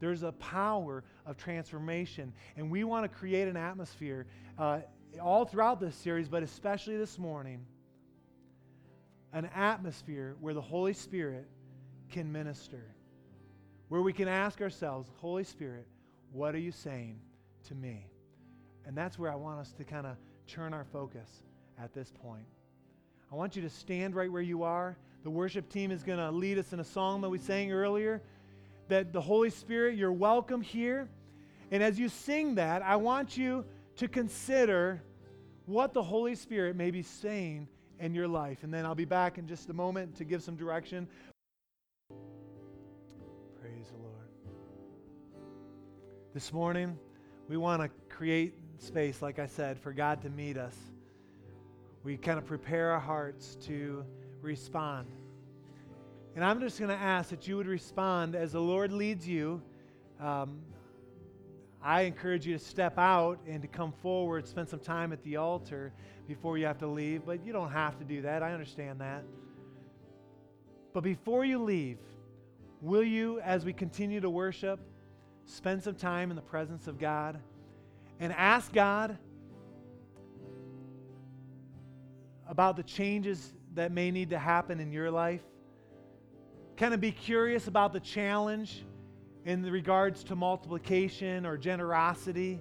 There's 0.00 0.22
a 0.22 0.32
power 0.32 1.04
of 1.26 1.36
transformation. 1.36 2.32
And 2.56 2.70
we 2.70 2.84
want 2.84 3.04
to 3.04 3.08
create 3.08 3.48
an 3.48 3.56
atmosphere 3.56 4.26
uh, 4.58 4.80
all 5.20 5.44
throughout 5.44 5.80
this 5.80 5.94
series, 5.94 6.28
but 6.28 6.42
especially 6.42 6.96
this 6.96 7.18
morning 7.18 7.64
an 9.32 9.46
atmosphere 9.54 10.36
where 10.40 10.54
the 10.54 10.60
Holy 10.60 10.92
Spirit 10.92 11.48
can 12.10 12.30
minister, 12.30 12.84
where 13.88 14.02
we 14.02 14.12
can 14.12 14.28
ask 14.28 14.60
ourselves, 14.60 15.10
Holy 15.16 15.44
Spirit, 15.44 15.86
what 16.32 16.54
are 16.54 16.58
you 16.58 16.72
saying 16.72 17.18
to 17.68 17.74
me? 17.74 18.06
And 18.86 18.96
that's 18.96 19.18
where 19.18 19.30
I 19.30 19.34
want 19.34 19.60
us 19.60 19.72
to 19.72 19.84
kind 19.84 20.06
of 20.06 20.16
turn 20.46 20.74
our 20.74 20.84
focus 20.84 21.28
at 21.82 21.94
this 21.94 22.10
point. 22.10 22.44
I 23.30 23.34
want 23.34 23.56
you 23.56 23.62
to 23.62 23.70
stand 23.70 24.14
right 24.14 24.30
where 24.30 24.42
you 24.42 24.62
are. 24.62 24.96
The 25.24 25.30
worship 25.30 25.68
team 25.70 25.90
is 25.90 26.02
going 26.02 26.18
to 26.18 26.30
lead 26.30 26.58
us 26.58 26.72
in 26.72 26.80
a 26.80 26.84
song 26.84 27.20
that 27.22 27.30
we 27.30 27.38
sang 27.38 27.72
earlier. 27.72 28.20
That 28.88 29.12
the 29.12 29.20
Holy 29.20 29.50
Spirit, 29.50 29.96
you're 29.96 30.12
welcome 30.12 30.60
here. 30.60 31.08
And 31.70 31.82
as 31.82 31.98
you 31.98 32.08
sing 32.08 32.56
that, 32.56 32.82
I 32.82 32.96
want 32.96 33.36
you 33.36 33.64
to 33.96 34.08
consider 34.08 35.02
what 35.64 35.94
the 35.94 36.02
Holy 36.02 36.34
Spirit 36.34 36.76
may 36.76 36.90
be 36.90 37.02
saying 37.02 37.68
in 38.02 38.14
your 38.14 38.26
life. 38.28 38.64
And 38.64 38.74
then 38.74 38.84
I'll 38.84 38.96
be 38.96 39.04
back 39.04 39.38
in 39.38 39.46
just 39.46 39.70
a 39.70 39.72
moment 39.72 40.16
to 40.16 40.24
give 40.24 40.42
some 40.42 40.56
direction. 40.56 41.06
Praise 43.60 43.90
the 43.90 44.02
Lord. 44.02 44.28
This 46.34 46.52
morning, 46.52 46.98
we 47.48 47.56
want 47.56 47.80
to 47.80 47.88
create 48.14 48.54
space, 48.78 49.22
like 49.22 49.38
I 49.38 49.46
said, 49.46 49.78
for 49.78 49.92
God 49.92 50.20
to 50.22 50.30
meet 50.30 50.56
us. 50.58 50.76
We 52.02 52.16
kind 52.16 52.38
of 52.38 52.44
prepare 52.44 52.90
our 52.90 52.98
hearts 52.98 53.56
to 53.66 54.04
respond. 54.40 55.06
And 56.34 56.44
I'm 56.44 56.58
just 56.58 56.80
going 56.80 56.88
to 56.88 56.96
ask 56.96 57.30
that 57.30 57.46
you 57.46 57.56
would 57.56 57.68
respond 57.68 58.34
as 58.34 58.50
the 58.50 58.60
Lord 58.60 58.92
leads 58.92 59.28
you. 59.28 59.62
Um, 60.18 60.58
I 61.84 62.02
encourage 62.02 62.46
you 62.46 62.56
to 62.56 62.64
step 62.64 62.96
out 62.96 63.40
and 63.46 63.60
to 63.62 63.68
come 63.68 63.92
forward, 63.92 64.46
spend 64.46 64.68
some 64.68 64.78
time 64.78 65.12
at 65.12 65.22
the 65.24 65.36
altar 65.36 65.92
before 66.28 66.56
you 66.56 66.66
have 66.66 66.78
to 66.78 66.86
leave, 66.86 67.26
but 67.26 67.44
you 67.44 67.52
don't 67.52 67.72
have 67.72 67.98
to 67.98 68.04
do 68.04 68.22
that. 68.22 68.42
I 68.42 68.52
understand 68.52 69.00
that. 69.00 69.24
But 70.92 71.02
before 71.02 71.44
you 71.44 71.58
leave, 71.58 71.98
will 72.80 73.02
you, 73.02 73.40
as 73.40 73.64
we 73.64 73.72
continue 73.72 74.20
to 74.20 74.30
worship, 74.30 74.78
spend 75.44 75.82
some 75.82 75.96
time 75.96 76.30
in 76.30 76.36
the 76.36 76.42
presence 76.42 76.86
of 76.86 76.98
God 76.98 77.40
and 78.20 78.32
ask 78.34 78.72
God 78.72 79.18
about 82.46 82.76
the 82.76 82.82
changes 82.84 83.54
that 83.74 83.90
may 83.90 84.10
need 84.12 84.30
to 84.30 84.38
happen 84.38 84.78
in 84.78 84.92
your 84.92 85.10
life? 85.10 85.42
Kind 86.76 86.94
of 86.94 87.00
be 87.00 87.10
curious 87.12 87.66
about 87.66 87.92
the 87.92 88.00
challenge 88.00 88.84
in 89.44 89.62
regards 89.62 90.22
to 90.24 90.36
multiplication 90.36 91.44
or 91.44 91.56
generosity. 91.56 92.60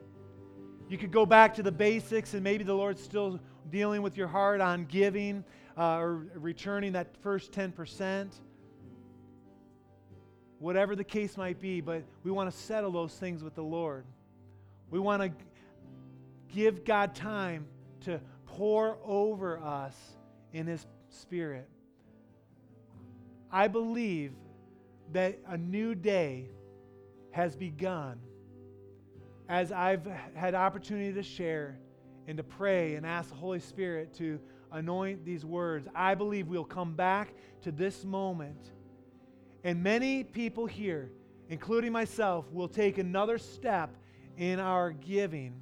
You 0.89 0.97
could 0.97 1.11
go 1.11 1.25
back 1.25 1.53
to 1.55 1.63
the 1.63 1.71
basics, 1.71 2.33
and 2.33 2.43
maybe 2.43 2.63
the 2.63 2.73
Lord's 2.73 3.01
still 3.01 3.39
dealing 3.69 4.01
with 4.01 4.17
your 4.17 4.27
heart 4.27 4.61
on 4.61 4.85
giving 4.85 5.43
uh, 5.77 5.97
or 5.97 6.27
returning 6.35 6.93
that 6.93 7.15
first 7.21 7.51
10%. 7.51 8.33
Whatever 10.59 10.95
the 10.95 11.03
case 11.03 11.37
might 11.37 11.59
be, 11.59 11.81
but 11.81 12.03
we 12.23 12.31
want 12.31 12.51
to 12.51 12.57
settle 12.57 12.91
those 12.91 13.13
things 13.13 13.43
with 13.43 13.55
the 13.55 13.63
Lord. 13.63 14.05
We 14.89 14.99
want 14.99 15.21
to 15.21 15.31
give 16.53 16.83
God 16.83 17.15
time 17.15 17.65
to 18.01 18.19
pour 18.45 18.97
over 19.03 19.59
us 19.59 19.95
in 20.53 20.67
His 20.67 20.85
Spirit. 21.09 21.67
I 23.51 23.67
believe 23.67 24.33
that 25.13 25.39
a 25.47 25.57
new 25.57 25.95
day 25.95 26.49
has 27.31 27.55
begun 27.55 28.19
as 29.49 29.71
I've 29.71 30.05
had 30.33 30.55
opportunity 30.55 31.13
to 31.13 31.23
share 31.23 31.77
and 32.27 32.37
to 32.37 32.43
pray 32.43 32.95
and 32.95 33.05
ask 33.05 33.29
the 33.29 33.35
Holy 33.35 33.59
Spirit 33.59 34.13
to 34.15 34.39
anoint 34.71 35.25
these 35.25 35.43
words. 35.43 35.87
I 35.93 36.15
believe 36.15 36.47
we'll 36.47 36.63
come 36.63 36.93
back 36.93 37.33
to 37.63 37.71
this 37.71 38.05
moment. 38.05 38.71
And 39.63 39.83
many 39.83 40.23
people 40.23 40.65
here, 40.65 41.11
including 41.49 41.91
myself, 41.91 42.49
will 42.51 42.69
take 42.69 42.97
another 42.97 43.37
step 43.37 43.95
in 44.37 44.59
our 44.59 44.91
giving 44.91 45.61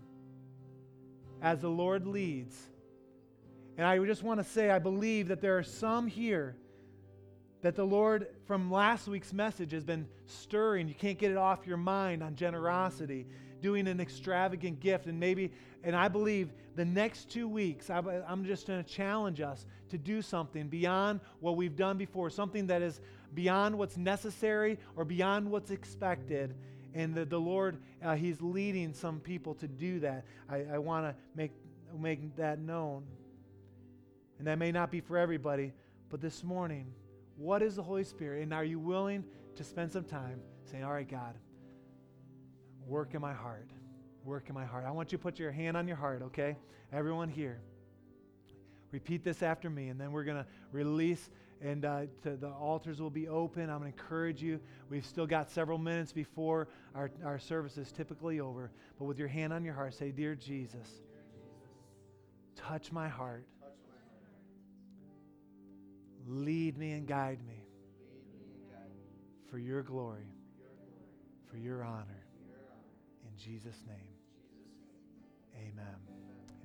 as 1.41 1.61
the 1.61 1.70
Lord 1.70 2.05
leads. 2.05 2.55
And 3.78 3.88
I 3.88 3.97
just 4.05 4.24
want 4.24 4.39
to 4.39 4.43
say, 4.43 4.70
I 4.70 4.80
believe 4.80 5.30
that 5.30 5.41
there 5.41 5.57
are 5.57 5.63
some 5.63 6.05
here 6.05 6.55
that 7.62 7.76
the 7.76 7.84
Lord 7.84 8.28
from 8.45 8.72
last 8.72 9.07
week's 9.07 9.34
message 9.34 9.74
has 9.74 9.84
been 9.84 10.07
stirring. 10.26 10.88
You 10.88 10.93
can't 10.93 11.18
get 11.18 11.32
it 11.32 11.38
off 11.38 11.68
your 11.68 11.78
mind 11.78 12.24
on 12.24 12.36
generosity, 12.36 13.28
doing 13.62 13.88
an 13.88 13.99
extravagant 13.99 14.80
gift. 14.80 15.07
And 15.07 15.20
maybe, 15.20 15.51
and 15.84 15.95
I 15.95 16.07
believe 16.07 16.53
the 16.76 16.86
next 16.86 17.30
two 17.30 17.47
weeks, 17.49 17.89
I'm 17.89 18.45
just 18.45 18.68
going 18.68 18.82
to 18.82 18.89
challenge 18.89 19.41
us 19.41 19.66
to 19.89 19.97
do 19.97 20.22
something 20.22 20.68
beyond 20.68 21.20
what 21.41 21.57
we've 21.57 21.76
done 21.76 21.97
before, 21.97 22.30
something 22.30 22.68
that 22.68 22.82
is 22.82 23.01
beyond 23.34 23.78
what's 23.78 23.97
necessary 23.97 24.80
or 24.95 25.03
beyond 25.03 25.49
what's 25.51 25.72
expected. 25.72 26.55
And 26.93 27.14
the, 27.14 27.26
the 27.26 27.39
Lord, 27.39 27.78
uh, 28.03 28.16
He's 28.16 28.41
leading 28.41 28.93
some 28.93 29.20
people 29.20 29.53
to 29.55 29.68
do 29.68 29.99
that. 29.99 30.24
I, 30.49 30.64
I 30.74 30.78
want 30.78 31.05
to 31.05 31.16
make, 31.36 31.51
make 31.97 32.36
that 32.38 32.60
known. 32.60 33.03
And 34.38 34.47
that 34.47 34.57
may 34.57 34.72
not 34.72 34.89
be 34.89 35.01
for 35.01 35.18
everybody, 35.18 35.74
but 36.10 36.22
this 36.22 36.43
morning, 36.43 36.93
what 37.39 37.61
is 37.61 37.77
the 37.77 37.83
Holy 37.83 38.03
Spirit? 38.03 38.43
And 38.43 38.53
are 38.53 38.65
you 38.65 38.79
willing 38.79 39.23
to 39.55 39.63
spend 39.63 39.91
some 39.91 40.03
time 40.03 40.41
saying, 40.69 40.83
All 40.83 40.91
right, 40.91 41.09
God, 41.09 41.35
work 42.85 43.15
in 43.15 43.21
my 43.21 43.33
heart. 43.33 43.69
Work 44.25 44.49
in 44.49 44.55
my 44.55 44.65
heart. 44.65 44.83
I 44.85 44.91
want 44.91 45.11
you 45.11 45.17
to 45.17 45.21
put 45.21 45.39
your 45.39 45.51
hand 45.51 45.77
on 45.77 45.87
your 45.87 45.95
heart, 45.95 46.21
okay? 46.23 46.57
Everyone 46.91 47.29
here. 47.29 47.61
Repeat 48.91 49.23
this 49.23 49.41
after 49.41 49.69
me, 49.69 49.87
and 49.87 49.99
then 49.99 50.11
we're 50.11 50.25
going 50.25 50.43
to 50.43 50.45
release, 50.71 51.29
and 51.61 51.85
uh, 51.85 52.01
the 52.23 52.49
altars 52.49 52.99
will 52.99 53.09
be 53.09 53.27
open. 53.27 53.69
I'm 53.69 53.79
going 53.79 53.93
to 53.93 53.97
encourage 53.97 54.43
you. 54.43 54.59
We've 54.89 55.05
still 55.05 55.27
got 55.27 55.49
several 55.49 55.77
minutes 55.77 56.11
before 56.11 56.67
our, 56.93 57.09
our 57.23 57.39
service 57.39 57.77
is 57.77 57.91
typically 57.91 58.39
over. 58.39 58.71
But 58.97 59.05
with 59.05 59.17
your 59.17 59.27
hand 59.27 59.53
on 59.53 59.63
your 59.63 59.75
heart, 59.75 59.93
say, 59.93 60.11
Dear 60.11 60.35
Jesus, 60.35 60.89
touch 62.55 62.91
my 62.91 63.07
heart 63.07 63.45
Lead 66.32 66.77
me 66.77 66.91
and 66.91 67.07
guide 67.07 67.39
me 67.47 67.63
for 69.49 69.57
your 69.57 69.82
glory, 69.82 70.32
for 71.49 71.57
your 71.57 71.84
honor. 71.84 72.23
In 73.25 73.36
Jesus' 73.36 73.84
name, 73.88 73.97
amen. 75.55 75.95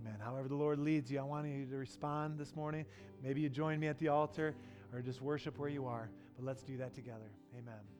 Amen. 0.02 0.20
However, 0.22 0.48
the 0.48 0.54
Lord 0.54 0.78
leads 0.78 1.10
you, 1.10 1.18
I 1.18 1.22
want 1.22 1.48
you 1.48 1.64
to 1.64 1.76
respond 1.76 2.38
this 2.38 2.54
morning. 2.54 2.84
Maybe 3.22 3.40
you 3.40 3.48
join 3.48 3.80
me 3.80 3.86
at 3.86 3.98
the 3.98 4.08
altar 4.08 4.54
or 4.92 5.00
just 5.00 5.22
worship 5.22 5.58
where 5.58 5.70
you 5.70 5.86
are, 5.86 6.10
but 6.36 6.44
let's 6.44 6.62
do 6.62 6.76
that 6.76 6.92
together. 6.92 7.30
Amen. 7.58 7.93